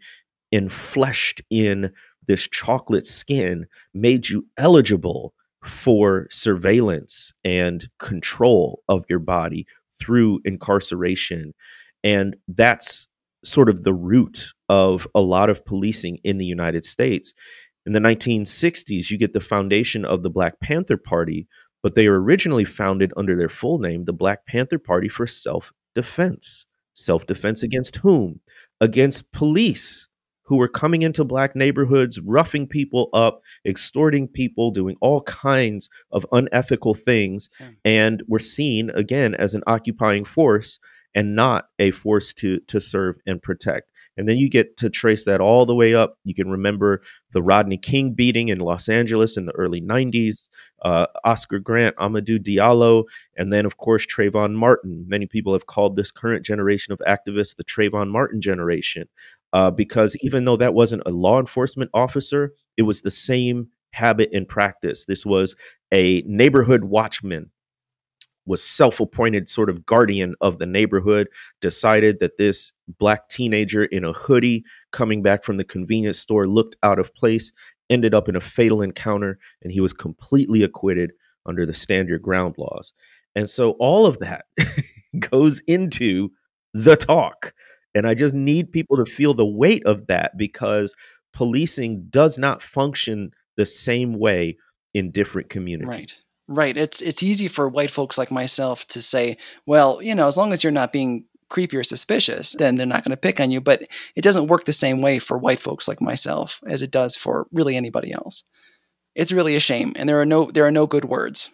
enfleshed 0.54 1.42
in 1.50 1.92
this 2.28 2.48
chocolate 2.48 3.08
skin 3.08 3.66
made 3.94 4.30
you 4.30 4.46
eligible 4.58 5.34
for 5.66 6.28
surveillance 6.30 7.34
and 7.44 7.90
control 8.00 8.84
of 8.88 9.06
your 9.10 9.20
body 9.20 9.66
through 10.00 10.40
incarceration. 10.46 11.54
And 12.04 12.36
that's 12.48 13.08
sort 13.44 13.70
of 13.70 13.84
the 13.84 13.94
root 13.94 14.54
of 14.70 15.08
a 15.16 15.22
lot 15.22 15.50
of 15.50 15.66
policing 15.66 16.20
in 16.24 16.38
the 16.38 16.46
United 16.46 16.86
States. 16.86 17.34
In 17.86 17.94
the 17.94 18.00
1960s, 18.00 19.10
you 19.10 19.18
get 19.18 19.34
the 19.34 19.40
foundation 19.40 20.06
of 20.06 20.22
the 20.22 20.30
Black 20.30 20.60
Panther 20.60 20.98
Party, 20.98 21.48
but 21.84 21.96
they 21.96 22.08
were 22.08 22.22
originally 22.22 22.66
founded 22.66 23.14
under 23.18 23.36
their 23.36 23.50
full 23.50 23.80
name, 23.80 24.06
the 24.06 24.14
Black 24.14 24.46
Panther 24.46 24.80
Party 24.80 25.10
for 25.10 25.28
Self 25.28 25.74
Defense. 25.96 26.66
Self 26.94 27.28
defense 27.28 27.62
mm. 27.62 27.66
against 27.66 27.98
whom? 27.98 28.40
Against 28.82 29.32
police 29.32 30.08
who 30.44 30.56
were 30.56 30.68
coming 30.68 31.02
into 31.02 31.26
black 31.26 31.56
neighborhoods, 31.56 32.20
roughing 32.22 32.68
people 32.68 33.10
up, 33.14 33.42
extorting 33.66 34.28
people, 34.28 34.72
doing 34.72 34.96
all 35.02 35.22
kinds 35.24 35.90
of 36.12 36.26
unethical 36.32 36.94
things, 36.94 37.50
and 37.84 38.24
were 38.28 38.40
seen 38.40 38.90
again 38.92 39.36
as 39.36 39.54
an 39.54 39.62
occupying 39.68 40.24
force 40.24 40.80
and 41.14 41.36
not 41.36 41.66
a 41.80 41.92
force 41.92 42.34
to 42.34 42.60
to 42.62 42.80
serve 42.80 43.18
and 43.26 43.42
protect. 43.42 43.92
And 44.16 44.28
then 44.28 44.38
you 44.38 44.50
get 44.50 44.78
to 44.78 44.90
trace 44.90 45.26
that 45.26 45.42
all 45.42 45.66
the 45.66 45.76
way 45.76 45.94
up. 45.94 46.18
You 46.24 46.34
can 46.34 46.50
remember 46.50 47.02
the 47.34 47.42
Rodney 47.42 47.78
King 47.78 48.14
beating 48.14 48.50
in 48.50 48.60
Los 48.60 48.90
Angeles 48.90 49.38
in 49.38 49.46
the 49.46 49.52
early 49.54 49.82
90s, 49.82 50.50
uh, 50.84 51.08
Oscar 51.24 51.60
Grant, 51.60 51.96
Amadou 51.98 52.40
Diallo, 52.40 53.04
and 53.36 53.52
then, 53.52 53.66
of 53.66 53.78
course, 53.78 54.06
Trayvon 54.06 54.54
Martin. 54.54 55.06
Many 55.08 55.26
people 55.26 55.54
have 55.54 55.68
called 55.68 55.96
this 55.96 56.12
current 56.12 56.46
generation 56.46 56.94
of 56.94 57.02
activists 57.08 57.56
the 57.56 57.64
Trayvon 57.64 58.10
Martin 58.10 58.42
generation 58.42 59.08
uh, 59.54 59.72
because 59.72 60.16
even 60.22 60.46
though 60.46 60.58
that 60.58 60.74
wasn't 60.74 61.04
a 61.06 61.12
law 61.12 61.40
enforcement 61.40 61.90
officer, 61.94 62.54
it 62.78 62.84
was 62.84 63.02
the 63.02 63.12
same 63.12 63.68
habit 63.92 64.30
and 64.34 64.48
practice. 64.48 65.06
This 65.06 65.26
was 65.26 65.56
a 65.94 66.22
neighborhood 66.26 66.84
watchman 66.86 67.52
was 68.48 68.64
self-appointed 68.64 69.48
sort 69.48 69.70
of 69.70 69.86
guardian 69.86 70.34
of 70.42 70.58
the 70.58 70.66
neighborhood 70.66 71.28
decided 71.62 72.20
that 72.20 72.38
this 72.38 72.72
black 72.98 73.30
teenager 73.30 73.86
in 73.86 74.04
a 74.04 74.14
hoodie 74.14 74.64
coming 74.92 75.22
back 75.22 75.44
from 75.44 75.58
the 75.58 75.64
convenience 75.64 76.18
store 76.18 76.48
looked 76.48 76.76
out 76.82 76.98
of 76.98 77.14
place 77.14 77.52
ended 77.90 78.14
up 78.14 78.28
in 78.28 78.36
a 78.36 78.42
fatal 78.42 78.82
encounter 78.82 79.38
and 79.62 79.72
he 79.72 79.80
was 79.80 79.94
completely 79.94 80.64
acquitted 80.64 81.12
under 81.46 81.66
the 81.66 81.74
stand 81.74 82.10
your 82.10 82.20
ground 82.20 82.56
laws 82.58 82.94
and 83.36 83.50
so 83.50 83.72
all 83.72 84.06
of 84.06 84.18
that 84.20 84.46
goes 85.20 85.62
into 85.68 86.30
the 86.74 86.96
talk 86.96 87.54
and 87.98 88.08
I 88.08 88.14
just 88.14 88.36
need 88.36 88.72
people 88.72 88.98
to 88.98 89.12
feel 89.12 89.34
the 89.34 89.46
weight 89.46 89.84
of 89.86 90.06
that 90.08 90.38
because 90.38 90.94
policing 91.34 92.06
does 92.10 92.38
not 92.38 92.62
function 92.62 93.32
the 93.56 93.66
same 93.66 94.14
way 94.20 94.58
in 94.94 95.12
different 95.12 95.50
communities. 95.50 95.96
Right. 95.96 96.24
Right. 96.48 96.78
It's 96.78 97.02
it's 97.02 97.24
easy 97.24 97.48
for 97.48 97.68
white 97.68 97.92
folks 97.92 98.18
like 98.18 98.32
myself 98.32 98.88
to 98.88 99.02
say, 99.02 99.38
well, 99.66 100.02
you 100.02 100.16
know, 100.16 100.28
as 100.28 100.38
long 100.38 100.54
as 100.54 100.64
you're 100.64 100.72
not 100.72 100.94
being 100.94 101.26
creepy 101.50 101.78
or 101.78 101.84
suspicious, 101.84 102.54
then 102.54 102.76
they're 102.76 102.86
not 102.86 103.04
going 103.04 103.12
to 103.12 103.18
pick 103.18 103.40
on 103.40 103.52
you. 103.52 103.60
But 103.60 103.84
it 104.16 104.22
doesn't 104.22 104.48
work 104.48 104.66
the 104.66 104.74
same 104.74 105.02
way 105.02 105.20
for 105.20 105.38
white 105.38 105.60
folks 105.60 105.88
like 105.88 106.02
myself 106.02 106.62
as 106.66 106.82
it 106.82 106.92
does 106.92 107.16
for 107.16 107.48
really 107.52 107.76
anybody 107.76 108.14
else. 108.14 108.44
It's 109.14 109.32
really 109.32 109.56
a 109.56 109.60
shame, 109.60 109.94
and 109.96 110.08
there 110.08 110.22
are 110.22 110.26
no 110.26 110.46
there 110.52 110.66
are 110.66 110.72
no 110.72 110.88
good 110.88 111.06
words. 111.06 111.50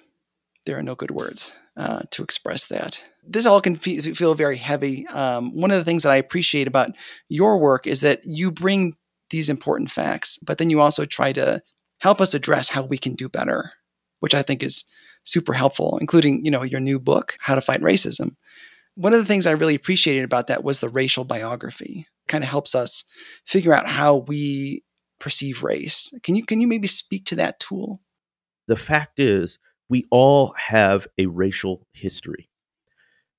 There 0.66 0.78
are 0.78 0.84
no 0.84 0.96
good 0.96 1.12
words 1.12 1.52
uh, 1.76 2.04
to 2.12 2.24
express 2.24 2.66
that. 2.68 3.04
This 3.26 3.46
all 3.46 3.62
can 3.62 3.76
f- 3.76 4.18
feel 4.18 4.36
very 4.36 4.58
heavy. 4.58 5.08
Um, 5.08 5.56
one 5.56 5.72
of 5.72 5.78
the 5.78 5.84
things 5.84 6.04
that 6.04 6.12
I 6.12 6.18
appreciate 6.18 6.68
about 6.68 6.92
your 7.30 7.58
work 7.58 7.88
is 7.88 8.02
that 8.02 8.22
you 8.26 8.52
bring 8.52 8.96
these 9.30 9.50
important 9.50 9.92
facts, 9.92 10.38
but 10.38 10.58
then 10.58 10.70
you 10.70 10.80
also 10.80 11.06
try 11.06 11.34
to 11.34 11.62
help 12.00 12.22
us 12.22 12.34
address 12.34 12.70
how 12.70 12.84
we 12.84 12.98
can 12.98 13.16
do 13.16 13.28
better, 13.28 13.72
which 14.24 14.34
I 14.34 14.42
think 14.42 14.64
is 14.64 14.86
super 15.26 15.52
helpful, 15.52 15.98
including 16.00 16.46
you 16.46 16.50
know 16.50 16.64
your 16.64 16.80
new 16.80 16.98
book, 16.98 17.36
How 17.42 17.56
to 17.56 17.62
Fight 17.62 17.82
Racism. 17.82 18.38
One 18.96 19.12
of 19.12 19.20
the 19.20 19.26
things 19.26 19.46
I 19.46 19.52
really 19.52 19.76
appreciated 19.76 20.24
about 20.24 20.48
that 20.48 20.64
was 20.64 20.80
the 20.80 20.88
racial 20.88 21.26
biography. 21.26 22.08
It 22.08 22.30
kind 22.30 22.42
of 22.42 22.50
helps 22.50 22.74
us 22.74 23.04
figure 23.46 23.74
out 23.74 23.86
how 23.86 24.16
we 24.16 24.82
perceive 25.20 25.62
race. 25.62 26.14
Can 26.24 26.36
you 26.36 26.46
can 26.46 26.62
you 26.62 26.68
maybe 26.68 26.88
speak 26.88 27.26
to 27.26 27.36
that 27.36 27.60
tool? 27.60 28.00
The 28.70 28.78
fact 28.78 29.20
is, 29.20 29.60
we 29.90 30.06
all 30.10 30.54
have 30.58 31.06
a 31.18 31.26
racial 31.26 31.86
history, 31.92 32.50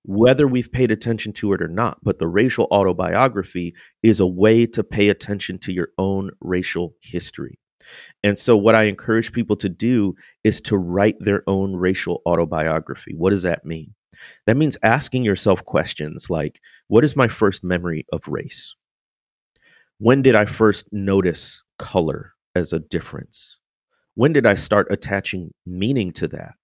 whether 0.03 0.47
we've 0.47 0.71
paid 0.71 0.91
attention 0.91 1.33
to 1.35 1.55
it 1.55 1.63
or 1.63 1.69
not. 1.69 1.97
But 2.03 2.19
the 2.19 2.29
racial 2.29 2.69
autobiography 2.71 3.75
is 4.03 4.21
a 4.21 4.27
way 4.27 4.67
to 4.67 4.85
pay 4.85 5.09
attention 5.09 5.59
to 5.61 5.73
your 5.73 5.89
own 5.97 6.33
racial 6.43 6.95
history. 7.01 7.59
And 8.23 8.39
so, 8.39 8.57
what 8.57 8.75
I 8.75 8.85
encourage 8.85 9.33
people 9.33 9.57
to 9.57 9.69
do 9.69 10.15
is 10.45 10.61
to 10.63 10.77
write 10.77 11.17
their 11.21 11.43
own 11.47 11.75
racial 11.77 12.23
autobiography. 12.27 13.15
What 13.17 13.31
does 13.31 13.43
that 13.43 13.65
mean? 13.65 13.95
That 14.47 14.57
means 14.57 14.79
asking 14.83 15.25
yourself 15.25 15.65
questions 15.65 16.31
like 16.31 16.61
What 16.89 17.05
is 17.05 17.17
my 17.17 17.29
first 17.29 17.65
memory 17.65 18.07
of 18.13 18.27
race? 18.29 18.75
When 19.99 20.23
did 20.23 20.35
I 20.35 20.45
first 20.45 20.87
notice 20.93 21.63
color 21.79 22.33
as 22.55 22.73
a 22.73 22.79
difference? 22.79 23.59
when 24.15 24.33
did 24.33 24.47
I 24.47 24.55
start 24.55 24.87
attaching 24.91 25.53
meaning 25.67 26.13
to 26.15 26.29
that? 26.29 26.55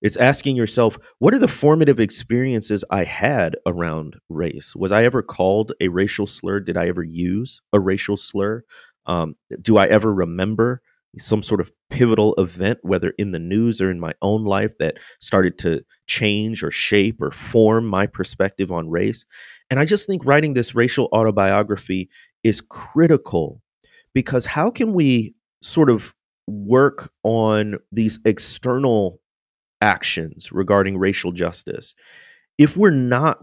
It's 0.00 0.16
asking 0.16 0.54
yourself, 0.56 0.96
what 1.18 1.34
are 1.34 1.40
the 1.40 1.48
formative 1.48 1.98
experiences 1.98 2.84
I 2.90 3.02
had 3.02 3.56
around 3.66 4.16
race? 4.28 4.76
Was 4.76 4.92
I 4.92 5.04
ever 5.04 5.22
called 5.22 5.72
a 5.80 5.88
racial 5.88 6.26
slur? 6.26 6.60
Did 6.60 6.76
I 6.76 6.86
ever 6.86 7.02
use 7.02 7.60
a 7.72 7.80
racial 7.80 8.16
slur? 8.16 8.62
Um, 9.08 9.34
do 9.60 9.78
I 9.78 9.86
ever 9.86 10.12
remember 10.12 10.82
some 11.18 11.42
sort 11.42 11.60
of 11.60 11.72
pivotal 11.90 12.34
event, 12.36 12.78
whether 12.82 13.10
in 13.18 13.32
the 13.32 13.38
news 13.38 13.80
or 13.80 13.90
in 13.90 13.98
my 13.98 14.12
own 14.22 14.44
life, 14.44 14.76
that 14.78 14.98
started 15.20 15.58
to 15.58 15.80
change 16.06 16.62
or 16.62 16.70
shape 16.70 17.20
or 17.20 17.30
form 17.30 17.86
my 17.86 18.06
perspective 18.06 18.70
on 18.70 18.88
race? 18.90 19.26
And 19.70 19.80
I 19.80 19.84
just 19.84 20.06
think 20.06 20.24
writing 20.24 20.54
this 20.54 20.74
racial 20.74 21.08
autobiography 21.12 22.08
is 22.44 22.60
critical 22.60 23.60
because 24.14 24.44
how 24.44 24.70
can 24.70 24.92
we 24.92 25.34
sort 25.62 25.90
of 25.90 26.14
work 26.46 27.12
on 27.24 27.78
these 27.92 28.18
external 28.24 29.20
actions 29.80 30.50
regarding 30.50 30.98
racial 30.98 31.32
justice, 31.32 31.94
if 32.56 32.76
we're 32.76 32.90
not 32.90 33.38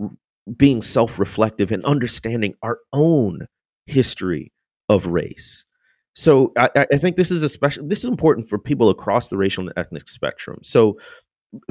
being 0.58 0.82
self 0.82 1.20
reflective 1.20 1.72
and 1.72 1.84
understanding 1.86 2.54
our 2.62 2.80
own 2.94 3.48
history 3.86 4.52
of 4.90 5.06
race. 5.06 5.66
So 6.14 6.54
I, 6.58 6.70
I, 6.94 6.98
think 6.98 7.18
this 7.18 7.30
is 7.30 7.44
especially 7.44 7.88
this 7.88 8.00
is 8.00 8.06
important 8.06 8.48
for 8.48 8.58
people 8.58 8.90
across 8.90 9.28
the 9.28 9.38
racial 9.38 9.66
and 9.66 9.74
ethnic 9.76 10.08
spectrum. 10.08 10.60
So 10.64 10.98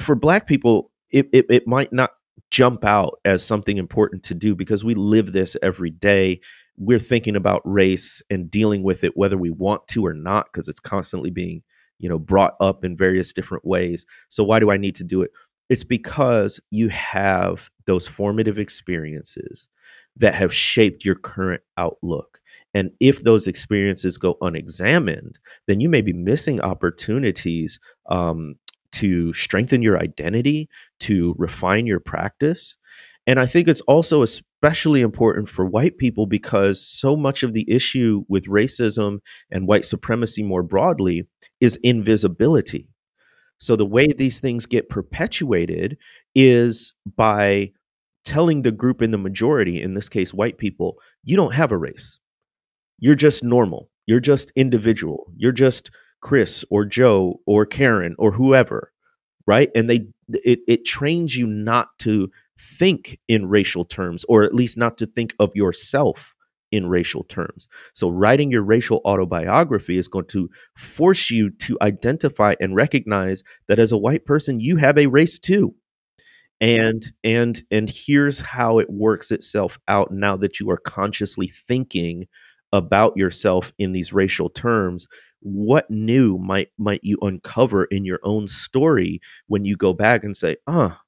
for 0.01 0.15
black 0.15 0.47
people, 0.47 0.91
it, 1.11 1.29
it, 1.33 1.47
it 1.49 1.67
might 1.67 1.93
not 1.93 2.11
jump 2.51 2.85
out 2.85 3.19
as 3.25 3.45
something 3.45 3.79
important 3.79 4.23
to 4.25 4.35
do 4.35 4.55
because 4.55 4.85
we 4.85 4.95
live 4.95 5.33
this 5.33 5.57
every 5.63 5.91
day 5.91 6.41
we're 6.77 6.99
thinking 6.99 7.37
about 7.37 7.63
race 7.65 8.21
and 8.31 8.51
dealing 8.51 8.83
with 8.83 9.05
it 9.05 9.17
whether 9.17 9.39
we 9.39 9.51
want 9.51 9.87
to 9.89 10.05
or 10.05 10.13
not 10.13 10.47
because 10.47 10.69
it's 10.69 10.81
constantly 10.81 11.31
being 11.31 11.63
you 11.99 12.09
know 12.09 12.19
brought 12.19 12.55
up 12.61 12.85
in 12.85 12.97
various 12.97 13.33
different 13.33 13.65
ways 13.65 14.05
so 14.29 14.43
why 14.43 14.59
do 14.59 14.71
i 14.71 14.77
need 14.77 14.95
to 14.95 15.05
do 15.05 15.23
it 15.23 15.31
it's 15.71 15.85
because 15.85 16.61
you 16.71 16.89
have 16.89 17.71
those 17.87 18.09
formative 18.09 18.59
experiences 18.59 19.69
that 20.17 20.35
have 20.35 20.53
shaped 20.53 21.05
your 21.05 21.15
current 21.15 21.63
outlook 21.77 22.34
and 22.75 22.91
if 23.01 23.23
those 23.23 23.47
experiences 23.47 24.19
go 24.19 24.37
unexamined 24.41 25.39
then 25.67 25.81
you 25.81 25.89
may 25.89 26.01
be 26.01 26.13
missing 26.13 26.61
opportunities 26.61 27.79
um, 28.11 28.55
to 28.93 29.33
strengthen 29.33 29.83
your 29.83 29.99
identity 29.99 30.69
to 31.01 31.35
refine 31.39 31.87
your 31.87 32.01
practice 32.01 32.77
and 33.27 33.41
I 33.41 33.47
think 33.47 33.69
it's 33.69 33.81
also 33.83 34.23
especially 34.23 35.01
important 35.01 35.49
for 35.49 35.65
white 35.65 35.97
people 35.97 36.27
because 36.27 36.87
so 36.87 37.17
much 37.17 37.43
of 37.43 37.55
the 37.55 37.65
issue 37.71 38.25
with 38.29 38.47
racism 38.47 39.21
and 39.51 39.67
white 39.67 39.85
supremacy 39.85 40.43
more 40.43 40.63
broadly 40.63 41.25
is 41.61 41.79
invisibility. 41.83 42.89
So 43.59 43.77
the 43.77 43.87
way 43.87 44.07
these 44.07 44.41
things 44.41 44.67
get 44.67 44.91
perpetuated 44.91 45.97
is 46.35 46.95
by 47.17 47.73
telling 48.25 48.63
the 48.63 48.73
group 48.73 49.01
in 49.01 49.11
the 49.11 49.19
majority, 49.19 49.81
in 49.81 49.95
this 49.95 50.09
case, 50.09 50.35
white 50.35 50.59
people, 50.59 50.97
you 51.23 51.37
don't 51.37 51.55
have 51.55 51.73
a 51.73 51.79
race. 51.79 52.19
You're 53.05 53.15
just 53.27 53.45
normal. 53.45 53.83
You're 54.07 54.21
just 54.33 54.53
individual. 54.57 55.21
You're 55.37 55.53
just 55.53 55.91
Chris 56.21 56.65
or 56.71 56.85
Joe 56.87 57.41
or 57.47 57.67
Karen 57.67 58.15
or 58.19 58.33
whoever, 58.33 58.93
right? 59.47 59.71
And 59.75 59.89
they 59.91 60.07
it, 60.45 60.61
it 60.67 60.85
trains 60.85 61.37
you 61.37 61.47
not 61.47 61.89
to 62.01 62.31
think 62.79 63.19
in 63.29 63.47
racial 63.49 63.85
terms, 63.85 64.25
or 64.29 64.43
at 64.45 64.55
least 64.55 64.77
not 64.79 64.99
to 64.99 65.07
think 65.07 65.35
of 65.39 65.51
yourself 65.55 66.35
in 66.73 66.87
racial 66.89 67.25
terms. 67.25 67.69
So, 67.95 68.09
writing 68.09 68.51
your 68.51 68.63
racial 68.63 69.01
autobiography 69.05 69.99
is 69.99 70.09
going 70.09 70.27
to 70.29 70.49
force 70.79 71.31
you 71.31 71.51
to 71.51 71.79
identify 71.83 72.55
and 72.61 72.75
recognize 72.75 73.45
that 73.69 73.79
as 73.79 73.93
a 73.93 73.99
white 73.99 74.25
person, 74.25 74.61
you 74.61 74.77
have 74.79 74.99
a 74.99 75.07
race 75.09 75.39
too. 75.39 75.75
and 76.61 77.13
and 77.25 77.63
and 77.71 77.91
here's 77.91 78.41
how 78.41 78.79
it 78.79 78.89
works 78.91 79.31
itself 79.33 79.79
out 79.89 80.13
now 80.13 80.37
that 80.37 80.61
you 80.61 80.71
are 80.71 80.77
consciously 80.79 81.49
thinking 81.49 82.27
about 82.75 83.17
yourself 83.17 83.73
in 83.79 83.93
these 83.93 84.13
racial 84.13 84.51
terms 84.51 85.07
what 85.41 85.91
new 85.91 86.37
might 86.39 86.69
might 86.77 87.01
you 87.05 87.17
uncover 87.23 87.85
in 87.85 88.05
your 88.05 88.19
own 88.25 88.49
story 88.49 89.21
when 89.47 89.65
you 89.65 89.77
go 89.77 89.93
back 89.93 90.25
and 90.25 90.37
say 90.37 90.57
ah 90.67 91.01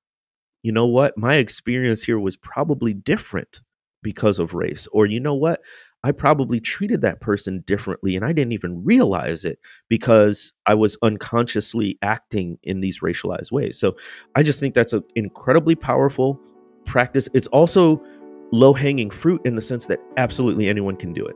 you 0.62 0.70
know 0.70 0.86
what 0.86 1.18
my 1.18 1.34
experience 1.34 2.02
here 2.02 2.18
was 2.18 2.36
probably 2.36 2.94
different 2.94 3.62
because 4.02 4.38
of 4.38 4.54
race 4.54 4.86
or 4.92 5.06
you 5.06 5.18
know 5.18 5.34
what 5.34 5.60
I 6.04 6.12
probably 6.12 6.60
treated 6.60 7.00
that 7.00 7.20
person 7.20 7.64
differently 7.66 8.14
and 8.14 8.24
I 8.24 8.32
didn't 8.32 8.52
even 8.52 8.84
realize 8.84 9.44
it 9.44 9.58
because 9.88 10.52
I 10.66 10.74
was 10.74 10.96
unconsciously 11.02 11.98
acting 12.02 12.58
in 12.62 12.80
these 12.80 13.00
racialized 13.00 13.50
ways. 13.50 13.76
So 13.76 13.96
I 14.36 14.44
just 14.44 14.60
think 14.60 14.74
that's 14.74 14.92
an 14.92 15.02
incredibly 15.16 15.74
powerful 15.74 16.38
practice. 16.84 17.28
It's 17.34 17.48
also 17.48 18.00
low 18.52 18.72
hanging 18.72 19.10
fruit 19.10 19.40
in 19.44 19.56
the 19.56 19.62
sense 19.62 19.86
that 19.86 19.98
absolutely 20.16 20.68
anyone 20.68 20.96
can 20.96 21.12
do 21.12 21.26
it. 21.26 21.34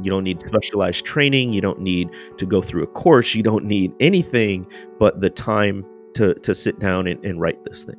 You 0.00 0.10
don't 0.10 0.24
need 0.24 0.40
specialized 0.40 1.04
training. 1.04 1.52
You 1.52 1.60
don't 1.60 1.80
need 1.80 2.10
to 2.36 2.46
go 2.46 2.62
through 2.62 2.82
a 2.82 2.86
course. 2.86 3.34
You 3.34 3.42
don't 3.42 3.64
need 3.64 3.92
anything 4.00 4.66
but 4.98 5.20
the 5.20 5.30
time 5.30 5.84
to, 6.14 6.34
to 6.34 6.54
sit 6.54 6.78
down 6.78 7.06
and, 7.06 7.24
and 7.24 7.40
write 7.40 7.64
this 7.64 7.84
thing. 7.84 7.96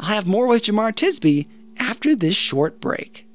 I'll 0.00 0.06
have 0.06 0.26
more 0.26 0.46
with 0.46 0.62
Jemar 0.62 0.92
Tisby 0.92 1.46
after 1.78 2.16
this 2.16 2.34
short 2.34 2.80
break. 2.80 3.26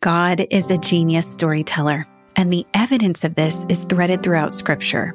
God 0.00 0.46
is 0.50 0.70
a 0.70 0.78
genius 0.78 1.26
storyteller, 1.26 2.06
and 2.36 2.52
the 2.52 2.66
evidence 2.74 3.24
of 3.24 3.34
this 3.34 3.66
is 3.68 3.84
threaded 3.84 4.22
throughout 4.22 4.54
Scripture. 4.54 5.14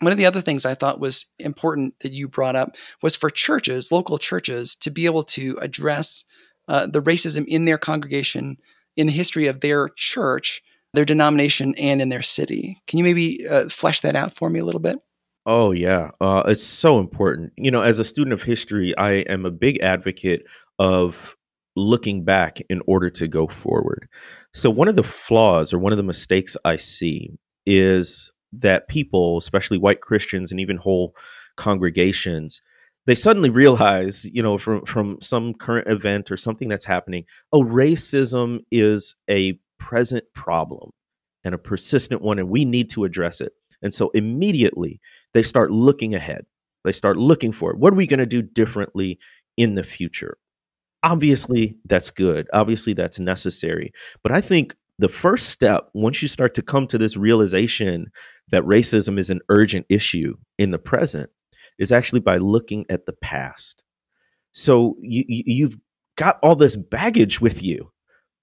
One 0.00 0.12
of 0.12 0.18
the 0.18 0.26
other 0.26 0.40
things 0.40 0.64
I 0.64 0.74
thought 0.74 1.00
was 1.00 1.26
important 1.38 1.94
that 2.00 2.12
you 2.12 2.28
brought 2.28 2.56
up 2.56 2.76
was 3.02 3.16
for 3.16 3.30
churches, 3.30 3.90
local 3.90 4.18
churches, 4.18 4.76
to 4.76 4.90
be 4.90 5.06
able 5.06 5.24
to 5.24 5.58
address 5.60 6.24
uh, 6.68 6.86
the 6.86 7.02
racism 7.02 7.46
in 7.46 7.64
their 7.64 7.78
congregation, 7.78 8.58
in 8.96 9.06
the 9.06 9.12
history 9.12 9.46
of 9.46 9.60
their 9.60 9.88
church, 9.96 10.62
their 10.94 11.04
denomination, 11.04 11.74
and 11.76 12.00
in 12.00 12.10
their 12.10 12.22
city. 12.22 12.78
Can 12.86 12.98
you 12.98 13.04
maybe 13.04 13.46
uh, 13.48 13.68
flesh 13.68 14.00
that 14.02 14.14
out 14.14 14.34
for 14.34 14.48
me 14.48 14.60
a 14.60 14.64
little 14.64 14.80
bit? 14.80 14.98
Oh 15.46 15.72
yeah, 15.72 16.10
uh, 16.20 16.42
it's 16.46 16.62
so 16.62 16.98
important. 16.98 17.52
You 17.56 17.70
know, 17.70 17.82
as 17.82 17.98
a 17.98 18.04
student 18.04 18.34
of 18.34 18.42
history, 18.42 18.96
I 18.96 19.12
am 19.12 19.46
a 19.46 19.50
big 19.50 19.80
advocate 19.80 20.44
of 20.78 21.34
looking 21.74 22.24
back 22.24 22.60
in 22.68 22.82
order 22.86 23.08
to 23.08 23.28
go 23.28 23.46
forward. 23.46 24.08
So 24.52 24.68
one 24.68 24.88
of 24.88 24.96
the 24.96 25.02
flaws 25.02 25.72
or 25.72 25.78
one 25.78 25.92
of 25.92 25.96
the 25.96 26.02
mistakes 26.02 26.56
I 26.64 26.76
see 26.76 27.38
is 27.64 28.30
that 28.52 28.88
people, 28.88 29.38
especially 29.38 29.78
white 29.78 30.00
Christians 30.00 30.50
and 30.50 30.60
even 30.60 30.76
whole 30.76 31.14
congregations, 31.56 32.62
they 33.06 33.14
suddenly 33.14 33.50
realize, 33.50 34.26
you 34.26 34.42
know, 34.42 34.58
from 34.58 34.84
from 34.84 35.18
some 35.20 35.54
current 35.54 35.88
event 35.88 36.30
or 36.30 36.36
something 36.36 36.68
that's 36.68 36.84
happening, 36.84 37.24
oh, 37.52 37.62
racism 37.62 38.60
is 38.70 39.16
a 39.30 39.58
present 39.78 40.24
problem 40.34 40.90
and 41.44 41.54
a 41.54 41.58
persistent 41.58 42.20
one, 42.20 42.38
and 42.38 42.50
we 42.50 42.64
need 42.64 42.90
to 42.90 43.04
address 43.04 43.40
it. 43.40 43.52
And 43.82 43.94
so 43.94 44.10
immediately 44.10 45.00
they 45.34 45.42
start 45.42 45.70
looking 45.70 46.14
ahead. 46.14 46.44
They 46.84 46.92
start 46.92 47.16
looking 47.16 47.52
for 47.52 47.70
it. 47.70 47.78
What 47.78 47.92
are 47.92 47.96
we 47.96 48.06
going 48.06 48.18
to 48.18 48.26
do 48.26 48.42
differently 48.42 49.18
in 49.56 49.74
the 49.74 49.84
future? 49.84 50.36
Obviously, 51.02 51.76
that's 51.84 52.10
good. 52.10 52.48
Obviously, 52.52 52.92
that's 52.92 53.18
necessary. 53.18 53.92
But 54.22 54.32
I 54.32 54.40
think 54.40 54.74
the 54.98 55.08
first 55.08 55.50
step, 55.50 55.88
once 55.94 56.22
you 56.22 56.28
start 56.28 56.54
to 56.54 56.62
come 56.62 56.86
to 56.88 56.98
this 56.98 57.16
realization 57.16 58.06
that 58.50 58.64
racism 58.64 59.18
is 59.18 59.30
an 59.30 59.40
urgent 59.48 59.86
issue 59.88 60.34
in 60.58 60.70
the 60.70 60.78
present, 60.78 61.30
is 61.78 61.92
actually 61.92 62.20
by 62.20 62.38
looking 62.38 62.84
at 62.88 63.06
the 63.06 63.12
past. 63.12 63.84
So 64.52 64.96
you, 65.00 65.24
you've 65.28 65.76
got 66.16 66.38
all 66.42 66.56
this 66.56 66.76
baggage 66.76 67.40
with 67.40 67.62
you 67.62 67.92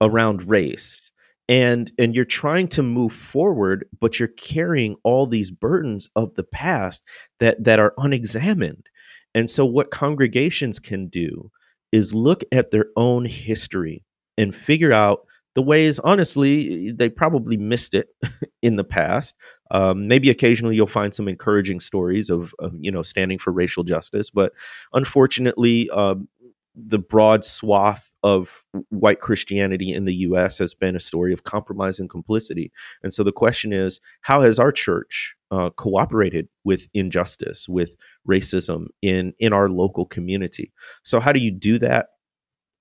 around 0.00 0.48
race 0.48 1.12
and 1.48 1.92
and 1.98 2.14
you're 2.14 2.24
trying 2.24 2.68
to 2.68 2.82
move 2.82 3.12
forward 3.12 3.86
but 4.00 4.18
you're 4.18 4.28
carrying 4.28 4.96
all 5.04 5.26
these 5.26 5.50
burdens 5.50 6.10
of 6.16 6.34
the 6.34 6.44
past 6.44 7.04
that 7.40 7.62
that 7.62 7.78
are 7.78 7.94
unexamined 7.98 8.86
and 9.34 9.48
so 9.48 9.64
what 9.64 9.90
congregations 9.90 10.78
can 10.78 11.06
do 11.08 11.50
is 11.92 12.14
look 12.14 12.42
at 12.52 12.70
their 12.70 12.86
own 12.96 13.24
history 13.24 14.04
and 14.36 14.56
figure 14.56 14.92
out 14.92 15.20
the 15.56 15.62
ways 15.62 15.98
honestly 16.00 16.92
they 16.92 17.08
probably 17.08 17.56
missed 17.56 17.94
it 17.94 18.08
in 18.62 18.76
the 18.76 18.84
past 18.84 19.34
um, 19.72 20.06
maybe 20.06 20.30
occasionally 20.30 20.76
you'll 20.76 20.86
find 20.86 21.12
some 21.12 21.26
encouraging 21.26 21.80
stories 21.80 22.30
of, 22.30 22.54
of, 22.60 22.72
you 22.78 22.92
know 22.92 23.02
standing 23.02 23.38
for 23.38 23.52
racial 23.52 23.82
justice 23.82 24.30
but 24.30 24.52
unfortunately 24.92 25.90
um, 25.90 26.28
the 26.76 26.98
broad 26.98 27.44
swath 27.44 28.12
of 28.22 28.62
white 28.90 29.20
Christianity 29.20 29.92
in 29.92 30.04
the 30.04 30.14
US 30.16 30.58
has 30.58 30.74
been 30.74 30.94
a 30.94 31.00
story 31.00 31.32
of 31.32 31.44
compromise 31.44 31.98
and 31.98 32.10
complicity. 32.10 32.70
And 33.02 33.14
so 33.14 33.24
the 33.24 33.32
question 33.32 33.72
is 33.72 34.00
how 34.20 34.42
has 34.42 34.58
our 34.58 34.72
church 34.72 35.34
uh, 35.50 35.70
cooperated 35.70 36.48
with 36.64 36.88
injustice, 36.92 37.66
with 37.68 37.96
racism 38.28 38.88
in, 39.00 39.32
in 39.38 39.52
our 39.54 39.70
local 39.70 40.04
community? 40.04 40.72
So, 41.02 41.18
how 41.18 41.32
do 41.32 41.40
you 41.40 41.50
do 41.50 41.78
that? 41.78 42.08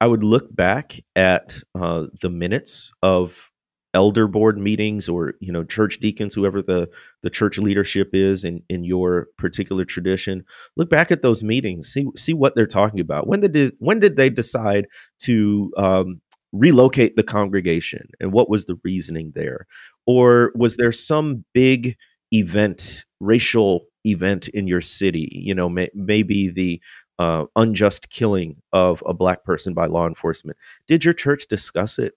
I 0.05 0.07
would 0.07 0.23
look 0.23 0.55
back 0.55 0.99
at 1.15 1.63
uh, 1.73 2.05
the 2.21 2.29
minutes 2.29 2.91
of 3.01 3.49
elder 3.95 4.27
board 4.27 4.55
meetings 4.55 5.09
or 5.09 5.33
you 5.39 5.51
know 5.51 5.63
church 5.63 5.97
deacons 5.97 6.35
whoever 6.35 6.61
the 6.61 6.87
the 7.23 7.29
church 7.31 7.57
leadership 7.57 8.09
is 8.13 8.43
in 8.43 8.61
in 8.69 8.83
your 8.83 9.29
particular 9.39 9.83
tradition. 9.83 10.45
Look 10.77 10.91
back 10.91 11.11
at 11.11 11.23
those 11.23 11.43
meetings 11.43 11.91
see 11.91 12.05
see 12.15 12.33
what 12.33 12.53
they're 12.53 12.67
talking 12.67 12.99
about. 12.99 13.25
When 13.25 13.39
did 13.39 13.73
when 13.79 13.99
did 13.99 14.15
they 14.15 14.29
decide 14.29 14.85
to 15.21 15.73
um, 15.75 16.21
relocate 16.53 17.15
the 17.15 17.23
congregation 17.23 18.07
and 18.19 18.31
what 18.31 18.47
was 18.47 18.65
the 18.65 18.77
reasoning 18.83 19.31
there? 19.33 19.65
Or 20.05 20.51
was 20.53 20.77
there 20.77 20.91
some 20.91 21.43
big 21.55 21.97
event 22.31 23.05
racial 23.19 23.87
event 24.05 24.49
in 24.49 24.67
your 24.67 24.81
city? 24.81 25.31
You 25.31 25.55
know 25.55 25.67
may, 25.67 25.89
maybe 25.95 26.49
the 26.49 26.79
uh, 27.19 27.45
unjust 27.55 28.09
killing 28.09 28.61
of 28.73 29.01
a 29.05 29.13
black 29.13 29.43
person 29.43 29.73
by 29.73 29.85
law 29.85 30.07
enforcement 30.07 30.57
did 30.87 31.05
your 31.05 31.13
church 31.13 31.47
discuss 31.47 31.97
it 31.97 32.13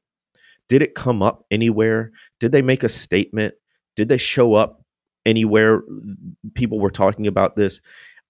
did 0.69 0.83
it 0.83 0.95
come 0.95 1.23
up 1.23 1.45
anywhere? 1.51 2.13
Did 2.41 2.53
they 2.53 2.63
make 2.63 2.85
a 2.85 2.89
statement? 2.89 3.55
Did 3.97 4.09
they 4.09 4.19
show 4.19 4.55
up 4.55 4.83
anywhere 5.27 5.83
people 6.55 6.79
were 6.79 6.91
talking 6.91 7.27
about 7.27 7.57
this? 7.57 7.81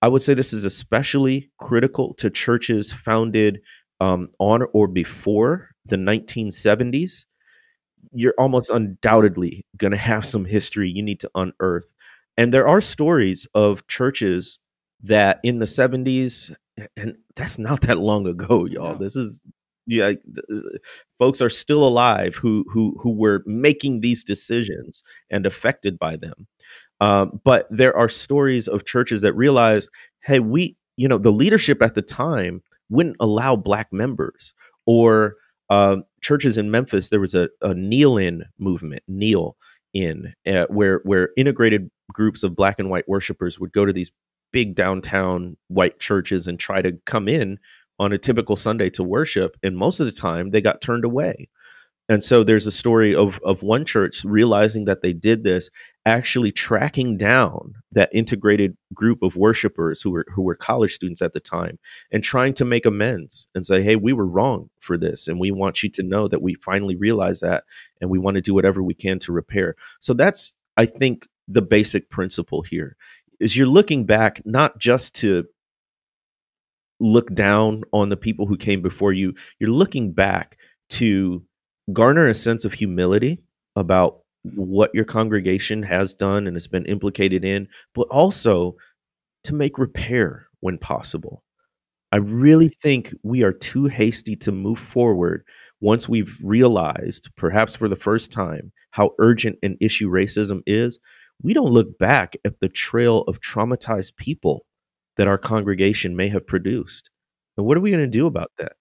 I 0.01 0.09
would 0.09 0.23
say 0.23 0.35
this 0.35 0.53
is 0.53 0.65
especially 0.65 1.51
critical 1.59 2.15
to 2.15 2.31
churches 2.31 2.93
founded 2.93 3.61
um, 4.01 4.31
on 4.39 4.63
or 4.73 4.87
before 4.87 5.71
the 5.87 5.97
1970s. 5.97 7.27
You're 8.13 8.35
almost 8.39 8.71
undoubtedly 8.71 9.67
going 9.77 9.93
to 9.93 9.99
have 9.99 10.25
some 10.25 10.45
history 10.45 10.89
you 10.89 11.03
need 11.03 11.21
to 11.21 11.31
unearth. 11.35 11.87
And 12.37 12.55
there 12.55 12.69
are 12.69 12.81
stories 12.81 13.49
of 13.55 13.85
churches 13.89 14.61
that 15.03 15.41
in 15.43 15.59
the 15.59 15.67
70s, 15.67 16.55
and 16.97 17.17
that's 17.37 17.59
not 17.59 17.83
that 17.83 17.99
long 17.99 18.27
ago, 18.27 18.65
y'all. 18.71 18.97
This 18.97 19.17
is 19.17 19.41
yeah, 19.87 20.13
folks 21.19 21.41
are 21.41 21.49
still 21.49 21.83
alive 21.87 22.35
who 22.35 22.65
who 22.71 22.95
who 23.01 23.11
were 23.11 23.43
making 23.47 24.01
these 24.01 24.23
decisions 24.23 25.03
and 25.31 25.47
affected 25.47 25.99
by 25.99 26.17
them. 26.17 26.47
Um, 27.01 27.41
but 27.43 27.67
there 27.71 27.97
are 27.97 28.09
stories 28.09 28.69
of 28.69 28.85
churches 28.85 29.23
that 29.23 29.33
realize, 29.33 29.89
hey, 30.25 30.41
we, 30.41 30.77
you 30.97 31.09
know, 31.09 31.17
the 31.17 31.33
leadership 31.33 31.81
at 31.81 31.95
the 31.95 32.03
time 32.03 32.63
wouldn't 32.91 33.17
allow 33.21 33.57
black 33.57 33.91
members 33.93 34.53
or 34.85 35.37
uh, 35.71 35.99
churches 36.23 36.57
in 36.57 36.71
Memphis, 36.71 37.11
there 37.11 37.21
was 37.21 37.35
a, 37.35 37.49
a 37.61 37.75
kneel 37.75 38.17
in 38.17 38.45
movement, 38.59 39.03
kneel 39.07 39.57
in, 39.95 40.35
uh, 40.47 40.67
where 40.69 41.01
where 41.05 41.31
integrated 41.37 41.91
groups 42.13 42.43
of 42.43 42.57
black 42.57 42.79
and 42.79 42.91
white 42.91 43.09
worshipers 43.09 43.59
would 43.59 43.73
go 43.73 43.85
to 43.85 43.93
these 43.93 44.11
big 44.53 44.75
downtown 44.75 45.57
white 45.69 45.99
churches 46.01 46.47
and 46.47 46.59
try 46.59 46.83
to 46.83 46.93
come 47.05 47.29
in 47.29 47.59
on 47.99 48.13
a 48.13 48.19
typical 48.19 48.57
Sunday 48.57 48.91
to 48.91 49.03
worship, 49.03 49.57
and 49.63 49.77
most 49.77 50.01
of 50.01 50.07
the 50.07 50.13
time 50.13 50.51
they 50.51 50.61
got 50.61 50.81
turned 50.81 51.05
away. 51.05 51.49
And 52.11 52.25
so 52.25 52.43
there's 52.43 52.67
a 52.67 52.73
story 52.73 53.15
of 53.15 53.39
of 53.45 53.63
one 53.63 53.85
church 53.85 54.25
realizing 54.25 54.87
that 54.87 55.03
they 55.03 55.13
did 55.13 55.45
this, 55.45 55.71
actually 56.07 56.53
tracking 56.53 57.19
down 57.19 57.75
that 57.93 58.09
integrated 58.13 58.77
group 58.95 59.23
of 59.23 59.37
worshipers 59.37 60.01
who 60.01 60.11
were 60.13 60.25
who 60.35 60.43
were 60.43 60.55
college 60.55 60.95
students 60.95 61.21
at 61.21 61.35
the 61.35 61.41
time 61.41 61.79
and 62.11 62.25
trying 62.25 62.55
to 62.55 62.65
make 62.65 62.87
amends 62.87 63.49
and 63.55 63.67
say, 63.67 63.83
"Hey, 63.83 63.97
we 63.97 64.15
were 64.15 64.27
wrong 64.27 64.71
for 64.81 64.97
this 64.97 65.29
and 65.29 65.39
we 65.39 65.51
want 65.51 65.83
you 65.83 65.91
to 65.91 66.03
know 66.03 66.29
that 66.29 66.41
we 66.41 66.55
finally 66.55 66.97
realize 66.97 67.41
that 67.41 67.65
and 68.01 68.09
we 68.11 68.19
want 68.19 68.37
to 68.37 68.41
do 68.41 68.55
whatever 68.55 68.83
we 68.83 68.95
can 68.95 69.19
to 69.21 69.33
repair." 69.33 69.75
So 70.01 70.15
that's 70.15 70.57
I 70.79 70.87
think 70.87 71.27
the 71.47 71.63
basic 71.63 72.09
principle 72.11 72.63
here 72.63 72.97
is 73.41 73.57
you're 73.57 73.67
looking 73.67 74.05
back 74.05 74.41
not 74.45 74.79
just 74.79 75.15
to 75.17 75.47
look 77.01 77.33
down 77.35 77.85
on 77.93 78.09
the 78.09 78.17
people 78.17 78.47
who 78.47 78.57
came 78.57 78.83
before 78.83 79.13
you, 79.13 79.35
you're 79.59 79.71
looking 79.71 80.13
back 80.13 80.57
to 80.91 81.43
garner 81.93 82.29
a 82.29 82.35
sense 82.35 82.65
of 82.65 82.73
humility 82.73 83.43
about 83.77 84.21
what 84.55 84.95
your 84.95 85.05
congregation 85.05 85.83
has 85.83 86.15
done 86.15 86.47
and 86.47 86.55
has 86.57 86.67
been 86.67 86.87
implicated 86.87 87.45
in, 87.45 87.69
but 87.95 88.09
also 88.09 88.77
to 89.45 89.55
make 89.55 89.79
repair 89.79 90.47
when 90.61 90.79
possible. 90.79 91.45
I 92.11 92.17
really 92.17 92.69
think 92.69 93.15
we 93.23 93.43
are 93.43 93.53
too 93.53 93.87
hasty 93.87 94.35
to 94.37 94.53
move 94.53 94.79
forward 94.79 95.45
once 95.81 96.09
we've 96.09 96.37
realized, 96.43 97.31
perhaps 97.37 97.77
for 97.77 97.89
the 97.89 97.97
first 97.97 98.33
time, 98.33 98.73
how 98.91 99.15
urgent 99.19 99.59
an 99.63 99.77
issue 99.81 100.09
racism 100.09 100.63
is. 100.67 100.99
We 101.43 101.55
don't 101.55 101.71
look 101.71 101.99
back 101.99 102.37
at 102.45 102.61
the 102.61 102.69
trail 102.69 103.23
of 103.23 103.41
traumatized 103.41 104.17
people 104.17 104.67
that 105.17 105.29
our 105.29 105.39
congregation 105.39 106.17
may 106.17 106.29
have 106.29 106.47
produced. 106.47 107.11
And 107.57 107.67
what 107.67 107.77
are 107.77 107.81
we 107.81 107.91
going 107.91 108.05
to 108.05 108.11
do 108.11 108.27
about 108.27 108.51
that? 108.59 108.73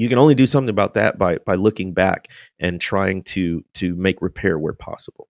you 0.00 0.08
can 0.08 0.16
only 0.16 0.34
do 0.34 0.46
something 0.46 0.70
about 0.70 0.94
that 0.94 1.18
by 1.18 1.36
by 1.44 1.56
looking 1.56 1.92
back 1.92 2.28
and 2.58 2.80
trying 2.80 3.22
to 3.22 3.62
to 3.74 3.94
make 3.96 4.22
repair 4.22 4.58
where 4.58 4.72
possible. 4.72 5.28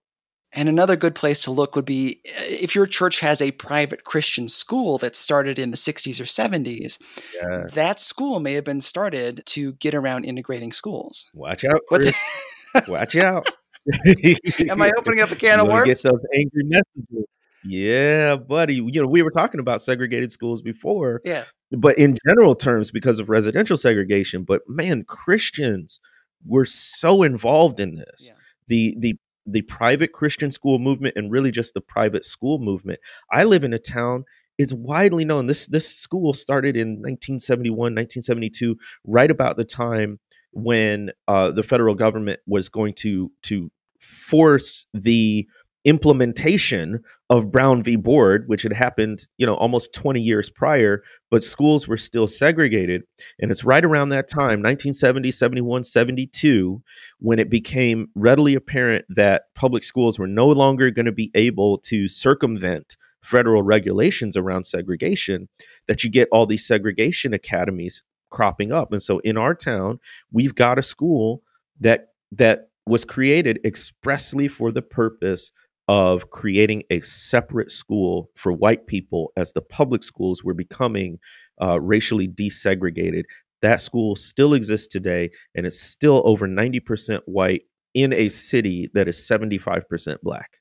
And 0.53 0.69
another 0.69 0.95
good 0.95 1.13
place 1.13 1.41
to 1.41 1.51
look 1.51 1.75
would 1.75 1.83
be 1.83 2.21
uh, 2.29 2.39
if 2.47 2.73
your 2.73 2.87
church 2.87 3.19
has 3.19 3.41
a 3.41 3.51
private 3.51 4.05
Christian 4.05 4.47
school 4.47 4.97
that 4.99 5.17
started 5.17 5.59
in 5.59 5.71
the 5.71 5.77
60s 5.77 6.19
or 6.19 6.25
70s. 6.25 6.97
Yeah. 7.35 7.63
That 7.73 7.99
school 7.99 8.39
may 8.39 8.53
have 8.53 8.63
been 8.63 8.81
started 8.81 9.43
to 9.47 9.73
get 9.73 9.93
around 9.93 10.23
integrating 10.23 10.71
schools. 10.71 11.25
Watch 11.33 11.65
out, 11.65 11.81
Chris. 11.87 12.13
Watch 12.87 13.17
out. 13.17 13.49
Am 14.69 14.81
I 14.81 14.91
opening 14.97 15.21
up 15.21 15.31
a 15.31 15.35
can 15.35 15.59
of 15.59 15.67
worms? 15.67 15.85
Get 15.85 16.01
those 16.01 16.23
angry 16.35 16.63
messages. 16.63 17.25
Yeah, 17.63 18.35
buddy. 18.35 18.75
You 18.75 19.01
know, 19.01 19.07
we 19.07 19.21
were 19.21 19.31
talking 19.31 19.59
about 19.59 19.81
segregated 19.81 20.31
schools 20.31 20.61
before. 20.61 21.21
Yeah 21.23 21.43
but 21.71 21.97
in 21.97 22.17
general 22.27 22.55
terms 22.55 22.91
because 22.91 23.19
of 23.19 23.29
residential 23.29 23.77
segregation 23.77 24.43
but 24.43 24.61
man 24.67 25.03
christians 25.03 25.99
were 26.45 26.65
so 26.65 27.23
involved 27.23 27.79
in 27.79 27.95
this 27.95 28.29
yeah. 28.29 28.35
the 28.67 28.95
the 28.99 29.15
the 29.45 29.61
private 29.63 30.11
christian 30.11 30.51
school 30.51 30.79
movement 30.79 31.15
and 31.15 31.31
really 31.31 31.51
just 31.51 31.73
the 31.73 31.81
private 31.81 32.25
school 32.25 32.59
movement 32.59 32.99
i 33.31 33.43
live 33.43 33.63
in 33.63 33.73
a 33.73 33.79
town 33.79 34.23
it's 34.57 34.73
widely 34.73 35.25
known 35.25 35.47
this 35.47 35.65
this 35.67 35.87
school 35.87 36.33
started 36.33 36.75
in 36.75 36.89
1971 37.01 37.77
1972 37.77 38.75
right 39.05 39.31
about 39.31 39.57
the 39.57 39.65
time 39.65 40.19
when 40.51 41.11
uh, 41.27 41.51
the 41.51 41.63
federal 41.63 41.95
government 41.95 42.39
was 42.45 42.69
going 42.69 42.93
to 42.95 43.31
to 43.43 43.71
force 43.99 44.87
the 44.93 45.47
implementation 45.83 47.01
of 47.29 47.51
Brown 47.51 47.81
v. 47.81 47.95
Board, 47.95 48.43
which 48.47 48.63
had 48.63 48.73
happened, 48.73 49.25
you 49.37 49.45
know, 49.45 49.55
almost 49.55 49.93
20 49.93 50.21
years 50.21 50.49
prior, 50.49 51.01
but 51.29 51.43
schools 51.43 51.87
were 51.87 51.97
still 51.97 52.27
segregated. 52.27 53.03
And 53.39 53.49
it's 53.49 53.63
right 53.63 53.83
around 53.83 54.09
that 54.09 54.27
time, 54.27 54.61
1970, 54.61 55.31
71, 55.31 55.83
72, 55.83 56.83
when 57.19 57.39
it 57.39 57.49
became 57.49 58.09
readily 58.15 58.53
apparent 58.53 59.05
that 59.09 59.43
public 59.55 59.83
schools 59.83 60.19
were 60.19 60.27
no 60.27 60.47
longer 60.47 60.91
going 60.91 61.05
to 61.05 61.11
be 61.11 61.31
able 61.33 61.79
to 61.85 62.07
circumvent 62.07 62.97
federal 63.23 63.63
regulations 63.63 64.35
around 64.35 64.65
segregation, 64.65 65.47
that 65.87 66.03
you 66.03 66.09
get 66.09 66.27
all 66.31 66.45
these 66.45 66.65
segregation 66.65 67.33
academies 67.33 68.03
cropping 68.31 68.71
up. 68.71 68.91
And 68.91 69.01
so 69.01 69.19
in 69.19 69.37
our 69.37 69.53
town, 69.53 69.99
we've 70.31 70.55
got 70.55 70.79
a 70.79 70.83
school 70.83 71.43
that 71.79 72.07
that 72.31 72.69
was 72.87 73.05
created 73.05 73.59
expressly 73.63 74.47
for 74.47 74.71
the 74.71 74.81
purpose 74.81 75.51
of 75.87 76.29
creating 76.29 76.83
a 76.89 77.01
separate 77.01 77.71
school 77.71 78.29
for 78.35 78.51
white 78.51 78.87
people 78.87 79.31
as 79.35 79.51
the 79.51 79.61
public 79.61 80.03
schools 80.03 80.43
were 80.43 80.53
becoming 80.53 81.19
uh, 81.61 81.79
racially 81.79 82.27
desegregated. 82.27 83.23
That 83.61 83.81
school 83.81 84.15
still 84.15 84.53
exists 84.53 84.87
today, 84.87 85.31
and 85.53 85.65
it's 85.65 85.79
still 85.79 86.21
over 86.25 86.47
90% 86.47 87.21
white 87.25 87.63
in 87.93 88.13
a 88.13 88.29
city 88.29 88.89
that 88.93 89.07
is 89.07 89.17
75% 89.17 90.17
black. 90.23 90.59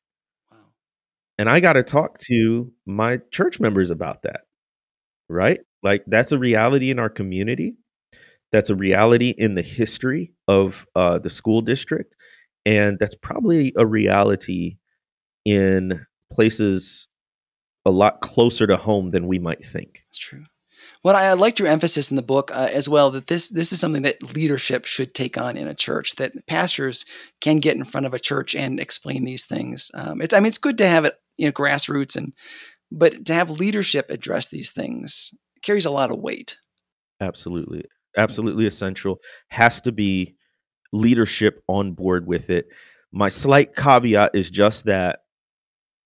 Wow. 0.50 0.58
And 1.38 1.48
I 1.48 1.60
got 1.60 1.74
to 1.74 1.82
talk 1.82 2.18
to 2.26 2.72
my 2.84 3.20
church 3.30 3.60
members 3.60 3.90
about 3.90 4.22
that, 4.22 4.42
right? 5.30 5.60
Like, 5.82 6.04
that's 6.06 6.32
a 6.32 6.38
reality 6.38 6.90
in 6.90 6.98
our 6.98 7.08
community. 7.08 7.76
That's 8.52 8.70
a 8.70 8.74
reality 8.74 9.30
in 9.30 9.54
the 9.54 9.62
history 9.62 10.32
of 10.48 10.86
uh, 10.94 11.18
the 11.18 11.30
school 11.30 11.60
district. 11.60 12.16
And 12.66 12.98
that's 12.98 13.14
probably 13.14 13.72
a 13.76 13.86
reality 13.86 14.76
in 15.44 16.04
places 16.32 17.08
a 17.86 17.90
lot 17.90 18.20
closer 18.20 18.66
to 18.66 18.76
home 18.76 19.10
than 19.10 19.26
we 19.26 19.38
might 19.38 19.64
think. 19.64 20.02
That's 20.08 20.18
true. 20.18 20.44
Well, 21.02 21.16
I 21.16 21.32
liked 21.32 21.58
your 21.58 21.68
emphasis 21.68 22.10
in 22.10 22.16
the 22.16 22.22
book 22.22 22.50
uh, 22.52 22.68
as 22.72 22.88
well 22.88 23.10
that 23.12 23.26
this 23.26 23.48
this 23.48 23.72
is 23.72 23.80
something 23.80 24.02
that 24.02 24.34
leadership 24.34 24.84
should 24.84 25.14
take 25.14 25.38
on 25.38 25.56
in 25.56 25.66
a 25.66 25.74
church. 25.74 26.16
That 26.16 26.46
pastors 26.46 27.06
can 27.40 27.56
get 27.58 27.76
in 27.76 27.84
front 27.84 28.06
of 28.06 28.12
a 28.12 28.18
church 28.18 28.54
and 28.54 28.78
explain 28.78 29.24
these 29.24 29.46
things. 29.46 29.90
Um, 29.94 30.20
it's 30.20 30.34
I 30.34 30.40
mean 30.40 30.48
it's 30.48 30.58
good 30.58 30.78
to 30.78 30.86
have 30.86 31.06
it 31.06 31.14
you 31.38 31.46
know 31.46 31.52
grassroots 31.52 32.16
and 32.16 32.34
but 32.90 33.24
to 33.26 33.34
have 33.34 33.50
leadership 33.50 34.10
address 34.10 34.48
these 34.48 34.70
things 34.70 35.32
carries 35.62 35.86
a 35.86 35.90
lot 35.90 36.10
of 36.10 36.18
weight. 36.18 36.56
Absolutely, 37.20 37.84
absolutely 38.16 38.66
essential. 38.66 39.18
Has 39.48 39.80
to 39.82 39.92
be 39.92 40.34
leadership 40.92 41.62
on 41.68 41.92
board 41.92 42.26
with 42.26 42.50
it. 42.50 42.66
My 43.12 43.28
slight 43.28 43.74
caveat 43.74 44.32
is 44.34 44.50
just 44.50 44.86
that 44.86 45.20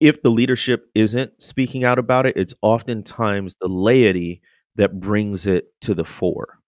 if 0.00 0.22
the 0.22 0.30
leadership 0.30 0.86
isn't 0.94 1.40
speaking 1.40 1.84
out 1.84 1.98
about 1.98 2.26
it, 2.26 2.36
it's 2.36 2.54
oftentimes 2.62 3.56
the 3.60 3.68
laity 3.68 4.42
that 4.76 5.00
brings 5.00 5.46
it 5.46 5.66
to 5.82 5.94
the 5.94 6.04
fore. 6.04 6.58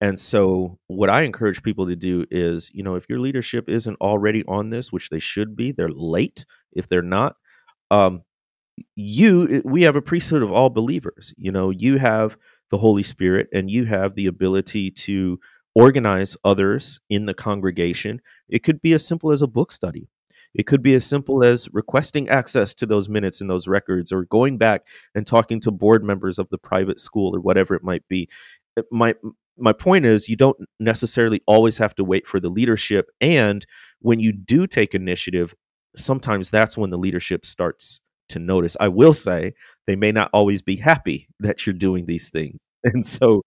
And 0.00 0.20
so, 0.20 0.78
what 0.88 1.08
I 1.08 1.22
encourage 1.22 1.62
people 1.62 1.86
to 1.86 1.96
do 1.96 2.26
is, 2.30 2.70
you 2.74 2.82
know, 2.82 2.96
if 2.96 3.08
your 3.08 3.18
leadership 3.18 3.68
isn't 3.68 3.96
already 4.00 4.44
on 4.46 4.68
this, 4.68 4.92
which 4.92 5.08
they 5.08 5.18
should 5.18 5.56
be, 5.56 5.72
they're 5.72 5.88
late 5.88 6.44
if 6.72 6.86
they're 6.88 7.00
not. 7.00 7.36
Um, 7.90 8.22
you, 8.94 9.62
we 9.64 9.82
have 9.82 9.96
a 9.96 10.02
priesthood 10.02 10.42
of 10.42 10.52
all 10.52 10.70
believers. 10.70 11.34
You 11.36 11.52
know, 11.52 11.70
you 11.70 11.98
have 11.98 12.36
the 12.70 12.78
Holy 12.78 13.02
Spirit 13.02 13.48
and 13.52 13.70
you 13.70 13.84
have 13.84 14.14
the 14.14 14.26
ability 14.26 14.90
to 14.90 15.38
organize 15.74 16.36
others 16.44 17.00
in 17.10 17.26
the 17.26 17.34
congregation. 17.34 18.20
It 18.48 18.62
could 18.62 18.80
be 18.80 18.92
as 18.92 19.06
simple 19.06 19.30
as 19.30 19.42
a 19.42 19.46
book 19.46 19.70
study. 19.72 20.08
It 20.54 20.66
could 20.66 20.82
be 20.82 20.94
as 20.94 21.04
simple 21.04 21.44
as 21.44 21.68
requesting 21.72 22.30
access 22.30 22.74
to 22.74 22.86
those 22.86 23.08
minutes 23.08 23.40
and 23.40 23.50
those 23.50 23.68
records 23.68 24.10
or 24.10 24.24
going 24.24 24.56
back 24.56 24.86
and 25.14 25.26
talking 25.26 25.60
to 25.60 25.70
board 25.70 26.02
members 26.02 26.38
of 26.38 26.48
the 26.48 26.58
private 26.58 26.98
school 26.98 27.36
or 27.36 27.40
whatever 27.40 27.74
it 27.74 27.84
might 27.84 28.08
be. 28.08 28.28
Uh, 28.76 28.82
my 28.90 29.14
my 29.58 29.72
point 29.72 30.04
is 30.04 30.28
you 30.28 30.36
don't 30.36 30.58
necessarily 30.78 31.42
always 31.46 31.78
have 31.78 31.94
to 31.94 32.04
wait 32.04 32.26
for 32.26 32.40
the 32.40 32.50
leadership 32.50 33.10
and 33.20 33.66
when 34.00 34.20
you 34.20 34.30
do 34.32 34.66
take 34.66 34.94
initiative, 34.94 35.54
sometimes 35.96 36.50
that's 36.50 36.76
when 36.76 36.90
the 36.90 36.98
leadership 36.98 37.46
starts 37.46 38.00
to 38.28 38.38
notice. 38.38 38.76
I 38.80 38.88
will 38.88 39.12
say 39.12 39.54
they 39.86 39.96
may 39.96 40.12
not 40.12 40.30
always 40.32 40.62
be 40.62 40.76
happy 40.76 41.28
that 41.40 41.66
you're 41.66 41.74
doing 41.74 42.06
these 42.06 42.30
things. 42.30 42.62
And 42.84 43.04
so 43.04 43.42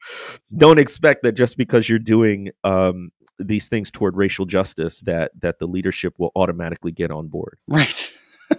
don't 0.58 0.80
expect 0.80 1.24
that 1.24 1.32
just 1.32 1.58
because 1.58 1.88
you're 1.88 1.98
doing 1.98 2.50
um, 2.66 3.12
these 3.38 3.70
things 3.70 3.90
toward 3.90 4.18
racial 4.18 4.46
justice 4.46 5.00
that 5.02 5.32
that 5.40 5.60
the 5.60 5.66
leadership 5.66 6.14
will 6.18 6.32
automatically 6.36 6.92
get 6.92 7.10
on 7.10 7.28
board. 7.30 7.58
Right. 7.68 8.12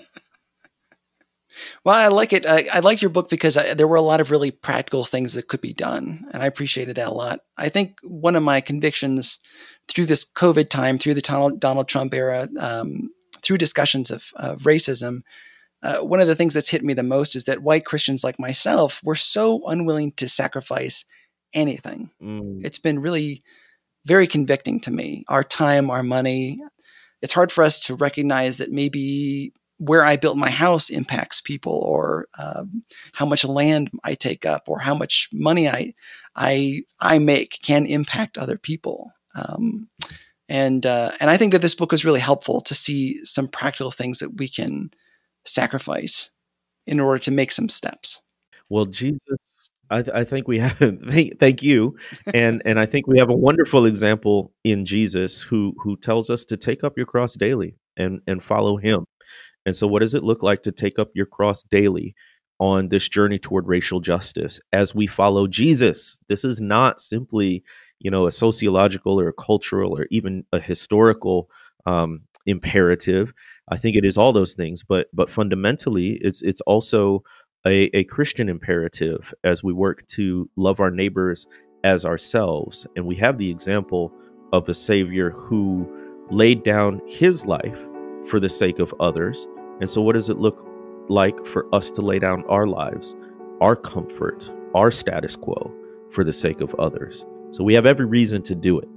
well, 1.84 1.94
I 1.94 2.08
like 2.08 2.32
it. 2.32 2.46
I, 2.46 2.66
I 2.72 2.78
like 2.80 3.02
your 3.02 3.10
book 3.10 3.28
because 3.28 3.56
I, 3.58 3.74
there 3.74 3.88
were 3.88 3.96
a 3.96 4.02
lot 4.02 4.20
of 4.20 4.30
really 4.30 4.50
practical 4.50 5.04
things 5.04 5.34
that 5.34 5.48
could 5.48 5.60
be 5.60 5.74
done, 5.74 6.24
and 6.32 6.42
I 6.42 6.46
appreciated 6.46 6.96
that 6.96 7.08
a 7.08 7.14
lot. 7.14 7.40
I 7.58 7.68
think 7.68 7.98
one 8.02 8.36
of 8.36 8.42
my 8.42 8.62
convictions 8.62 9.38
through 9.88 10.06
this 10.06 10.24
COVID 10.24 10.70
time, 10.70 10.98
through 10.98 11.14
the 11.14 11.56
Donald 11.58 11.88
Trump 11.88 12.14
era, 12.14 12.48
um, 12.58 13.10
through 13.42 13.58
discussions 13.58 14.10
of, 14.10 14.24
of 14.36 14.62
racism, 14.62 15.22
uh, 15.82 15.98
one 15.98 16.20
of 16.20 16.28
the 16.28 16.34
things 16.34 16.54
that's 16.54 16.68
hit 16.68 16.84
me 16.84 16.92
the 16.92 17.02
most 17.02 17.34
is 17.34 17.44
that 17.44 17.62
white 17.62 17.86
Christians 17.86 18.22
like 18.22 18.38
myself 18.38 19.00
were 19.02 19.16
so 19.16 19.66
unwilling 19.66 20.12
to 20.12 20.28
sacrifice 20.28 21.04
anything. 21.54 22.10
Mm. 22.22 22.64
It's 22.64 22.78
been 22.78 22.98
really 22.98 23.42
very 24.04 24.26
convicting 24.26 24.80
to 24.80 24.90
me. 24.90 25.24
Our 25.28 25.44
time, 25.44 25.90
our 25.90 26.02
money. 26.02 26.60
It's 27.22 27.32
hard 27.32 27.52
for 27.52 27.64
us 27.64 27.80
to 27.80 27.94
recognize 27.94 28.58
that 28.58 28.70
maybe 28.70 29.52
where 29.78 30.04
I 30.04 30.16
built 30.16 30.36
my 30.36 30.50
house 30.50 30.90
impacts 30.90 31.40
people, 31.40 31.72
or 31.72 32.26
um, 32.38 32.84
how 33.14 33.24
much 33.24 33.44
land 33.46 33.90
I 34.04 34.14
take 34.14 34.44
up, 34.44 34.68
or 34.68 34.78
how 34.78 34.94
much 34.94 35.28
money 35.32 35.68
I 35.68 35.94
I 36.36 36.82
I 37.00 37.18
make 37.18 37.58
can 37.62 37.86
impact 37.86 38.36
other 38.36 38.58
people. 38.58 39.12
Um, 39.34 39.88
and 40.48 40.84
uh, 40.84 41.12
and 41.20 41.30
I 41.30 41.38
think 41.38 41.52
that 41.52 41.62
this 41.62 41.74
book 41.74 41.94
is 41.94 42.04
really 42.04 42.20
helpful 42.20 42.60
to 42.62 42.74
see 42.74 43.24
some 43.24 43.48
practical 43.48 43.90
things 43.90 44.18
that 44.18 44.36
we 44.36 44.48
can 44.48 44.90
sacrifice 45.44 46.30
in 46.86 47.00
order 47.00 47.18
to 47.20 47.30
make 47.30 47.52
some 47.52 47.68
steps. 47.68 48.22
Well, 48.68 48.86
Jesus, 48.86 49.68
I, 49.90 50.02
th- 50.02 50.14
I 50.14 50.24
think 50.24 50.46
we 50.46 50.58
have. 50.58 50.78
Thank, 51.08 51.38
thank 51.40 51.62
you, 51.62 51.96
and 52.32 52.62
and 52.64 52.78
I 52.78 52.86
think 52.86 53.06
we 53.06 53.18
have 53.18 53.30
a 53.30 53.36
wonderful 53.36 53.86
example 53.86 54.52
in 54.64 54.84
Jesus 54.84 55.40
who 55.40 55.74
who 55.82 55.96
tells 55.96 56.30
us 56.30 56.44
to 56.46 56.56
take 56.56 56.84
up 56.84 56.96
your 56.96 57.06
cross 57.06 57.34
daily 57.34 57.76
and 57.96 58.20
and 58.26 58.42
follow 58.42 58.76
Him. 58.76 59.04
And 59.66 59.76
so, 59.76 59.86
what 59.86 60.00
does 60.00 60.14
it 60.14 60.24
look 60.24 60.42
like 60.42 60.62
to 60.62 60.72
take 60.72 60.98
up 60.98 61.10
your 61.14 61.26
cross 61.26 61.62
daily 61.64 62.14
on 62.58 62.88
this 62.88 63.08
journey 63.08 63.38
toward 63.38 63.66
racial 63.66 64.00
justice 64.00 64.60
as 64.72 64.94
we 64.94 65.06
follow 65.06 65.46
Jesus? 65.46 66.20
This 66.28 66.44
is 66.44 66.60
not 66.60 67.00
simply, 67.00 67.64
you 67.98 68.10
know, 68.10 68.26
a 68.26 68.32
sociological 68.32 69.20
or 69.20 69.28
a 69.28 69.32
cultural 69.32 69.96
or 69.96 70.06
even 70.10 70.44
a 70.52 70.60
historical 70.60 71.50
um, 71.86 72.20
imperative. 72.46 73.32
I 73.70 73.76
think 73.76 73.96
it 73.96 74.04
is 74.04 74.18
all 74.18 74.32
those 74.32 74.54
things, 74.54 74.82
but 74.82 75.08
but 75.12 75.30
fundamentally, 75.30 76.18
it's 76.20 76.42
it's 76.42 76.60
also 76.62 77.22
a, 77.66 77.84
a 77.96 78.04
Christian 78.04 78.48
imperative 78.48 79.32
as 79.44 79.62
we 79.62 79.72
work 79.72 80.06
to 80.08 80.48
love 80.56 80.80
our 80.80 80.90
neighbors 80.90 81.46
as 81.84 82.04
ourselves. 82.04 82.86
And 82.96 83.06
we 83.06 83.16
have 83.16 83.38
the 83.38 83.50
example 83.50 84.12
of 84.52 84.68
a 84.68 84.74
Savior 84.74 85.30
who 85.30 85.88
laid 86.30 86.62
down 86.62 87.00
his 87.06 87.46
life 87.46 87.78
for 88.26 88.40
the 88.40 88.48
sake 88.48 88.78
of 88.78 88.94
others. 89.00 89.46
And 89.80 89.88
so, 89.88 90.02
what 90.02 90.14
does 90.14 90.28
it 90.28 90.38
look 90.38 90.66
like 91.08 91.46
for 91.46 91.66
us 91.74 91.90
to 91.92 92.02
lay 92.02 92.18
down 92.18 92.44
our 92.48 92.66
lives, 92.66 93.14
our 93.60 93.76
comfort, 93.76 94.50
our 94.74 94.90
status 94.90 95.36
quo 95.36 95.72
for 96.10 96.24
the 96.24 96.32
sake 96.32 96.60
of 96.60 96.74
others? 96.74 97.24
So, 97.50 97.64
we 97.64 97.74
have 97.74 97.86
every 97.86 98.06
reason 98.06 98.42
to 98.42 98.54
do 98.54 98.78
it. 98.78 98.88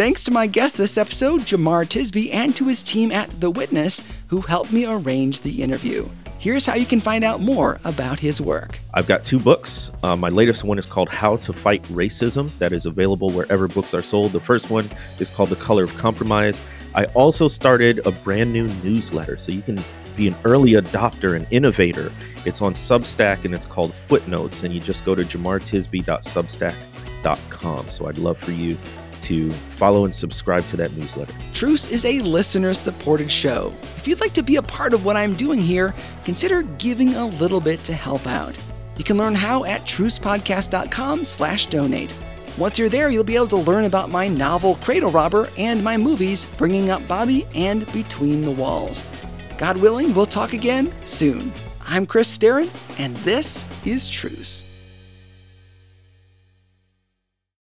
Thanks 0.00 0.24
to 0.24 0.30
my 0.30 0.46
guest 0.46 0.78
this 0.78 0.96
episode, 0.96 1.42
Jemar 1.42 1.84
Tisby, 1.84 2.32
and 2.32 2.56
to 2.56 2.68
his 2.68 2.82
team 2.82 3.12
at 3.12 3.28
The 3.38 3.50
Witness, 3.50 4.02
who 4.28 4.40
helped 4.40 4.72
me 4.72 4.86
arrange 4.86 5.40
the 5.40 5.62
interview. 5.62 6.08
Here's 6.38 6.64
how 6.64 6.74
you 6.74 6.86
can 6.86 7.00
find 7.00 7.22
out 7.22 7.42
more 7.42 7.78
about 7.84 8.18
his 8.18 8.40
work. 8.40 8.78
I've 8.94 9.06
got 9.06 9.26
two 9.26 9.38
books. 9.38 9.90
Uh, 10.02 10.16
my 10.16 10.30
latest 10.30 10.64
one 10.64 10.78
is 10.78 10.86
called 10.86 11.10
How 11.10 11.36
to 11.36 11.52
Fight 11.52 11.82
Racism, 11.82 12.48
that 12.56 12.72
is 12.72 12.86
available 12.86 13.28
wherever 13.28 13.68
books 13.68 13.92
are 13.92 14.00
sold. 14.00 14.32
The 14.32 14.40
first 14.40 14.70
one 14.70 14.88
is 15.18 15.28
called 15.28 15.50
The 15.50 15.56
Color 15.56 15.84
of 15.84 15.94
Compromise. 15.98 16.62
I 16.94 17.04
also 17.12 17.46
started 17.46 18.00
a 18.06 18.10
brand 18.10 18.54
new 18.54 18.68
newsletter, 18.82 19.36
so 19.36 19.52
you 19.52 19.60
can 19.60 19.78
be 20.16 20.28
an 20.28 20.36
early 20.44 20.72
adopter, 20.72 21.36
an 21.36 21.46
innovator. 21.50 22.10
It's 22.46 22.62
on 22.62 22.72
Substack 22.72 23.44
and 23.44 23.52
it's 23.52 23.66
called 23.66 23.92
Footnotes, 24.08 24.62
and 24.62 24.72
you 24.72 24.80
just 24.80 25.04
go 25.04 25.14
to 25.14 25.24
jemartisby.substack.com. 25.24 27.90
So 27.90 28.06
I'd 28.06 28.16
love 28.16 28.38
for 28.38 28.52
you 28.52 28.78
to 29.22 29.50
follow 29.76 30.04
and 30.04 30.14
subscribe 30.14 30.66
to 30.68 30.76
that 30.78 30.92
newsletter. 30.96 31.34
Truce 31.52 31.90
is 31.90 32.04
a 32.04 32.20
listener 32.20 32.74
supported 32.74 33.30
show. 33.30 33.72
If 33.96 34.06
you'd 34.08 34.20
like 34.20 34.32
to 34.34 34.42
be 34.42 34.56
a 34.56 34.62
part 34.62 34.94
of 34.94 35.04
what 35.04 35.16
I'm 35.16 35.34
doing 35.34 35.60
here, 35.60 35.94
consider 36.24 36.62
giving 36.62 37.14
a 37.14 37.26
little 37.26 37.60
bit 37.60 37.82
to 37.84 37.92
help 37.92 38.26
out. 38.26 38.58
You 38.96 39.04
can 39.04 39.16
learn 39.16 39.34
how 39.34 39.64
at 39.64 39.82
trucepodcast.com 39.82 41.24
slash 41.24 41.66
donate. 41.66 42.14
Once 42.58 42.78
you're 42.78 42.88
there, 42.88 43.10
you'll 43.10 43.24
be 43.24 43.36
able 43.36 43.46
to 43.48 43.56
learn 43.56 43.84
about 43.84 44.10
my 44.10 44.28
novel 44.28 44.74
Cradle 44.76 45.10
Robber 45.10 45.48
and 45.56 45.82
my 45.82 45.96
movies 45.96 46.46
Bringing 46.58 46.90
Up 46.90 47.06
Bobby 47.06 47.46
and 47.54 47.90
Between 47.92 48.42
the 48.42 48.50
Walls. 48.50 49.04
God 49.56 49.78
willing, 49.78 50.14
we'll 50.14 50.26
talk 50.26 50.52
again 50.52 50.92
soon. 51.04 51.52
I'm 51.86 52.06
Chris 52.06 52.36
Staron, 52.36 52.68
and 52.98 53.16
this 53.18 53.66
is 53.84 54.08
Truce. 54.08 54.64